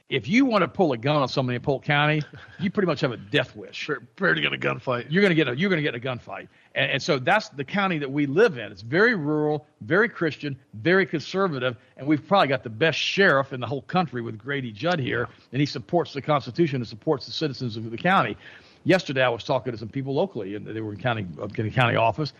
[0.08, 2.22] if you want to pull a gun on somebody in Polk County,
[2.60, 3.86] you pretty much have a death wish.
[3.86, 5.06] Prepare to get a gunfight.
[5.10, 7.64] You're going to get a you're to get a gunfight, and, and so that's the
[7.64, 8.70] county that we live in.
[8.70, 13.58] It's very rural, very Christian, very conservative, and we've probably got the best sheriff in
[13.58, 17.32] the whole country with Grady Judd here, and he supports the Constitution and supports the
[17.32, 18.36] citizens of the county.
[18.84, 21.64] Yesterday, I was talking to some people locally, and they were in county uh, in
[21.64, 22.32] the county office,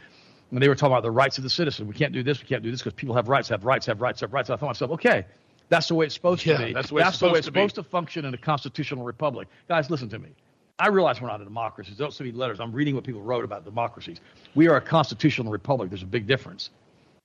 [0.53, 1.89] and they were talking about the rights of the citizen.
[1.89, 4.01] We can't do this, we can't do this because people have rights, have rights, have
[4.01, 4.51] rights, have rights.
[4.51, 5.27] I thought to myself, okay,
[5.69, 6.73] that's the way it's supposed yeah, to be.
[6.73, 8.39] That's the way that's it's, supposed, the way it's to, supposed to function in a
[8.39, 9.49] constitutional republic.
[9.69, 10.31] Guys, listen to me.
[10.79, 11.95] I realize we're not a democracy.
[11.97, 12.61] Don't send me letters.
[12.61, 14.21] I'm reading what people wrote about democracies.
[14.55, 15.89] We are a constitutional republic.
[15.89, 16.71] There's a big difference.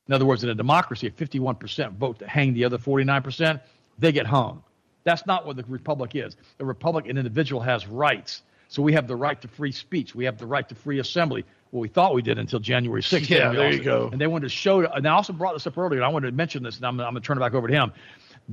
[0.07, 3.59] In other words, in a democracy, if 51% vote to hang the other 49%,
[3.99, 4.63] they get hung.
[5.03, 6.37] That's not what the republic is.
[6.57, 8.43] The republic, an individual has rights.
[8.69, 10.15] So we have the right to free speech.
[10.15, 11.43] We have the right to free assembly.
[11.71, 13.29] Well, we thought we did until January 6th.
[13.29, 14.09] Yeah, there also, you go.
[14.11, 16.27] And they wanted to show, and I also brought this up earlier, and I wanted
[16.27, 17.91] to mention this, and I'm, I'm going to turn it back over to him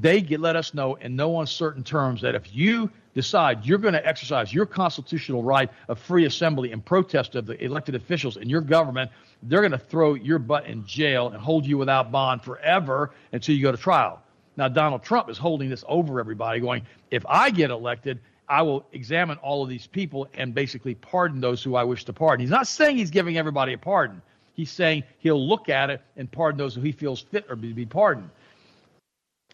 [0.00, 3.94] they get, let us know in no uncertain terms that if you decide you're going
[3.94, 8.48] to exercise your constitutional right of free assembly and protest of the elected officials in
[8.48, 9.10] your government,
[9.44, 13.54] they're going to throw your butt in jail and hold you without bond forever until
[13.54, 14.22] you go to trial.
[14.56, 18.86] Now, Donald Trump is holding this over everybody, going, if I get elected, I will
[18.92, 22.40] examine all of these people and basically pardon those who I wish to pardon.
[22.40, 24.22] He's not saying he's giving everybody a pardon.
[24.54, 27.86] He's saying he'll look at it and pardon those who he feels fit or be
[27.86, 28.30] pardoned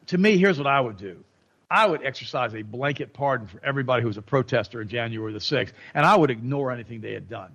[0.07, 1.22] to me, here's what I would do.
[1.70, 5.38] I would exercise a blanket pardon for everybody who was a protester in January the
[5.38, 7.55] 6th, and I would ignore anything they had done.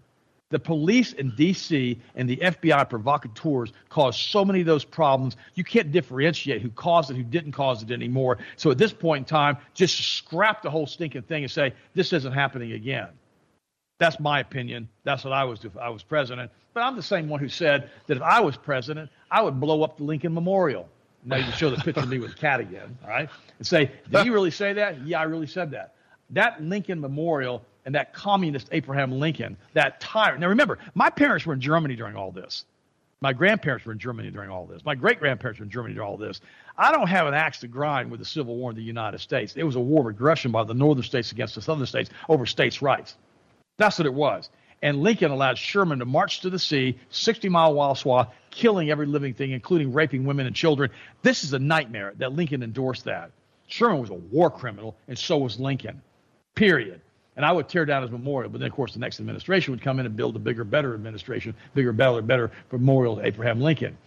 [0.49, 1.99] The police in D.C.
[2.15, 5.37] and the FBI provocateurs caused so many of those problems.
[5.53, 8.39] You can't differentiate who caused it, who didn't cause it anymore.
[8.55, 12.13] So at this point in time, just scrap the whole stinking thing and say, this
[12.13, 13.09] isn't happening again.
[13.99, 14.89] That's my opinion.
[15.03, 16.51] That's what I was if I was president.
[16.73, 19.83] But I'm the same one who said that if I was president, I would blow
[19.83, 20.89] up the Lincoln Memorial.
[21.25, 23.29] Now you show the picture of me with cat again, all right?
[23.57, 25.05] And say, did he really say that?
[25.05, 25.95] Yeah, I really said that.
[26.31, 30.41] That Lincoln Memorial and that communist Abraham Lincoln, that tyrant.
[30.41, 32.65] Now remember, my parents were in Germany during all this.
[33.21, 34.85] My grandparents were in Germany during all this.
[34.85, 36.39] My great grandparents were in Germany during all this.
[36.77, 39.53] I don't have an axe to grind with the Civil War in the United States.
[39.57, 42.45] It was a war of aggression by the northern states against the southern states over
[42.45, 43.17] states' rights.
[43.77, 44.49] That's what it was.
[44.81, 49.05] And Lincoln allowed Sherman to march to the sea, 60 mile wide swath, killing every
[49.05, 50.89] living thing, including raping women and children.
[51.21, 53.31] This is a nightmare that Lincoln endorsed that.
[53.67, 56.01] Sherman was a war criminal, and so was Lincoln.
[56.55, 57.01] Period.
[57.35, 59.81] And I would tear down his memorial, but then of course the next administration would
[59.81, 63.97] come in and build a bigger, better administration, bigger, better, better memorial to Abraham Lincoln.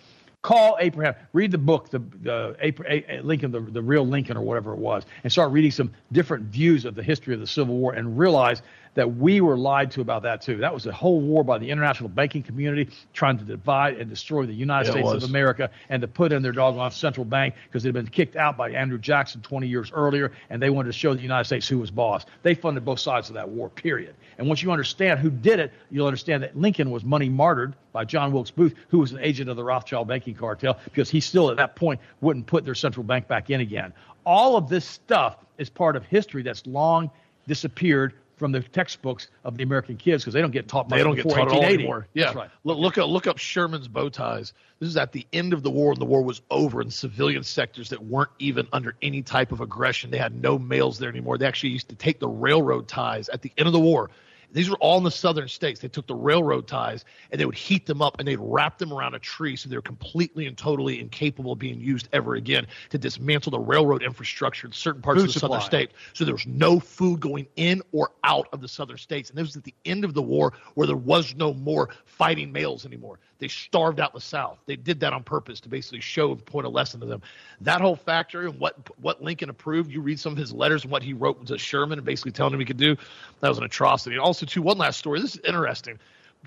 [0.42, 1.14] Call Abraham.
[1.32, 5.32] Read the book, the, the Lincoln, the, the real Lincoln, or whatever it was, and
[5.32, 8.60] start reading some different views of the history of the Civil War, and realize
[8.94, 10.58] that we were lied to about that too.
[10.58, 14.44] That was a whole war by the international banking community trying to divide and destroy
[14.44, 17.82] the United Yeah, States of America and to put in their doggone central bank because
[17.82, 21.14] they'd been kicked out by Andrew Jackson 20 years earlier, and they wanted to show
[21.14, 22.26] the United States who was boss.
[22.42, 24.14] They funded both sides of that war, period.
[24.38, 28.04] And once you understand who did it, you'll understand that Lincoln was money martyred by
[28.04, 31.50] John Wilkes Booth, who was an agent of the Rothschild banking cartel, because he still
[31.50, 33.92] at that point wouldn't put their central bank back in again.
[34.24, 37.10] All of this stuff is part of history that's long
[37.46, 41.04] disappeared from the textbooks of the American kids because they don't get taught much they
[41.04, 41.74] don't get taught at all 1880.
[41.84, 42.08] anymore.
[42.12, 42.50] Yeah, That's right.
[42.64, 44.52] look, look up look up Sherman's bow ties.
[44.80, 47.44] This is at the end of the war, and the war was over in civilian
[47.44, 50.10] sectors that weren't even under any type of aggression.
[50.10, 51.38] They had no males there anymore.
[51.38, 54.10] They actually used to take the railroad ties at the end of the war.
[54.52, 55.80] These were all in the southern states.
[55.80, 58.92] They took the railroad ties and they would heat them up and they'd wrap them
[58.92, 62.98] around a tree so they're completely and totally incapable of being used ever again to
[62.98, 65.66] dismantle the railroad infrastructure in certain parts Food of the southern supply.
[65.80, 65.90] state.
[66.12, 69.30] So there was no food going in or out of the southern states.
[69.30, 72.52] And this was at the end of the war where there was no more fighting
[72.52, 73.18] males anymore.
[73.42, 74.60] They starved out the South.
[74.66, 77.22] They did that on purpose to basically show and point a lesson to them.
[77.62, 80.92] That whole factory and what what Lincoln approved, you read some of his letters and
[80.92, 82.96] what he wrote to Sherman and basically telling him he could do,
[83.40, 84.14] that was an atrocity.
[84.14, 85.20] And also, too, one last story.
[85.20, 85.98] This is interesting.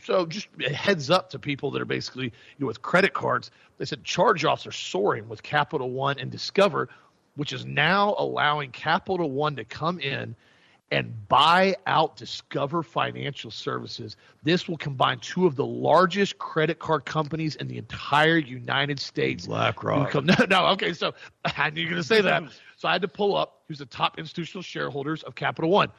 [0.04, 3.52] So just heads up to people that are basically you know with credit cards.
[3.78, 6.88] They said charge offs are soaring with Capital One and Discover,
[7.36, 10.34] which is now allowing Capital One to come in
[10.92, 14.16] and buy out Discover Financial Services.
[14.44, 19.48] This will combine two of the largest credit card companies in the entire United States.
[19.48, 20.12] BlackRock.
[20.12, 20.94] Come- No, no, okay.
[20.94, 21.14] So
[21.58, 22.44] I knew you were going to say that.
[22.78, 25.90] So I had to pull up who's the top institutional shareholders of Capital One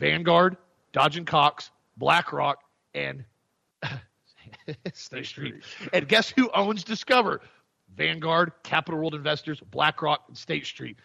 [0.00, 0.56] Vanguard,
[0.92, 2.58] Dodge and Cox, BlackRock,
[2.92, 3.24] and
[4.92, 5.54] State Street.
[5.92, 7.40] And guess who owns Discover?
[7.96, 10.96] Vanguard, Capital World Investors, BlackRock, and State Street.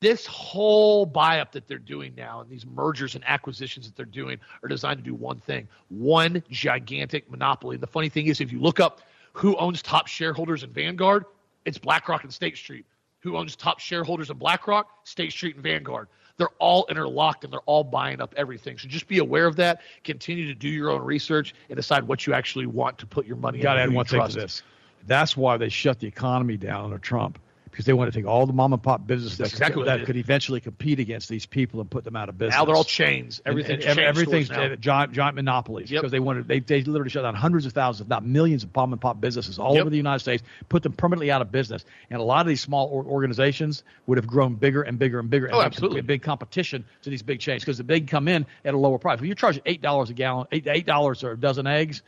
[0.00, 4.06] This whole buy up that they're doing now and these mergers and acquisitions that they're
[4.06, 7.76] doing are designed to do one thing one gigantic monopoly.
[7.76, 9.02] And the funny thing is, if you look up
[9.34, 11.26] who owns top shareholders in Vanguard,
[11.66, 12.86] it's BlackRock and State Street.
[13.20, 14.88] Who owns top shareholders in BlackRock?
[15.04, 16.08] State Street and Vanguard.
[16.38, 18.78] They're all interlocked and they're all buying up everything.
[18.78, 19.82] So just be aware of that.
[20.04, 23.36] Continue to do your own research and decide what you actually want to put your
[23.36, 23.62] money in.
[23.62, 24.62] Got to add you one thing to this.
[25.06, 27.38] That's why they shut the economy down under Trump
[27.70, 30.16] because they want to take all the mom and pop businesses That's exactly that could
[30.16, 32.56] eventually compete against these people and put them out of business.
[32.56, 33.40] Now they're all chains.
[33.46, 34.48] Everything's And- and everything's
[34.80, 36.00] giant giant monopolies Yep.
[36.02, 38.74] because they wanted they, they literally shut down hundreds of thousands, if not millions of
[38.74, 39.80] mom and pop businesses all Yep.
[39.82, 41.84] over the United States, put them permanently out of business.
[42.10, 45.46] And a lot of these small organizations would have grown bigger and bigger and bigger.
[45.46, 46.00] and Oh, absolutely.
[46.00, 48.98] A big competition to these big chains because they can come in at a lower
[48.98, 49.18] price.
[49.20, 52.02] If you're charging eight dollars a gallon, eight eight dollars or a dozen eggs.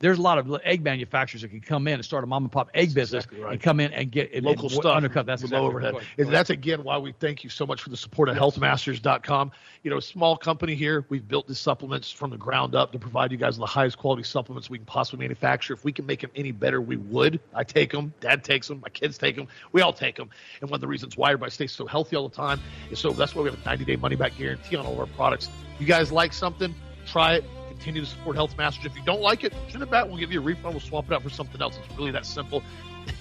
[0.00, 2.52] There's a lot of egg manufacturers that can come in and start a mom and
[2.52, 3.52] pop egg business exactly right.
[3.54, 5.26] and come in and get local and stuff undercut.
[5.26, 5.94] That's with exactly low overhead.
[5.94, 6.22] Go.
[6.22, 9.50] And that's again why we thank you so much for the support of healthmasters.com.
[9.82, 12.98] You know, a small company here, we've built these supplements from the ground up to
[12.98, 15.74] provide you guys the highest quality supplements we can possibly manufacture.
[15.74, 17.40] If we can make them any better, we would.
[17.54, 20.30] I take them, dad takes them, my kids take them, we all take them.
[20.60, 22.60] And one of the reasons why everybody stays so healthy all the time
[22.90, 25.00] is so that's why we have a 90 day money back guarantee on all of
[25.00, 25.48] our products.
[25.78, 26.74] You guys like something,
[27.06, 27.44] try it.
[27.78, 28.86] Continue to support Health Masters.
[28.86, 30.06] If you don't like it, send it back.
[30.06, 30.74] We'll give you a refund.
[30.74, 31.78] We'll swap it out for something else.
[31.78, 32.62] It's really that simple.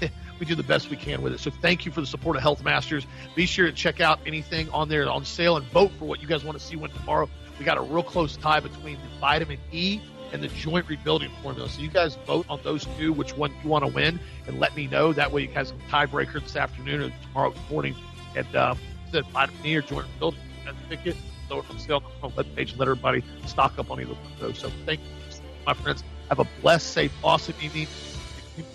[0.40, 1.40] we do the best we can with it.
[1.40, 3.06] So thank you for the support of Health Masters.
[3.36, 6.28] Be sure to check out anything on there on sale and vote for what you
[6.28, 7.30] guys want to see when tomorrow.
[7.60, 10.02] We got a real close tie between the vitamin E
[10.32, 11.70] and the joint rebuilding formula.
[11.70, 14.76] So you guys vote on those two, which one you want to win, and let
[14.76, 15.14] me know.
[15.14, 17.96] That way you guys have can tiebreaker this afternoon or tomorrow morning
[18.36, 18.76] at uh,
[19.12, 20.42] the vitamin E or joint rebuilding.
[20.60, 21.16] You guys pick it,
[21.48, 24.40] throw it on sale on the webpage, let everybody stock up on either one of
[24.40, 24.60] those.
[24.60, 26.04] So thank you, my friends.
[26.30, 27.88] Have a blessed, safe, awesome evening.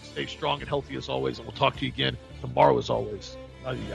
[0.02, 3.36] Stay strong and healthy as always, and we'll talk to you again tomorrow as always.
[3.66, 3.94] Oh, you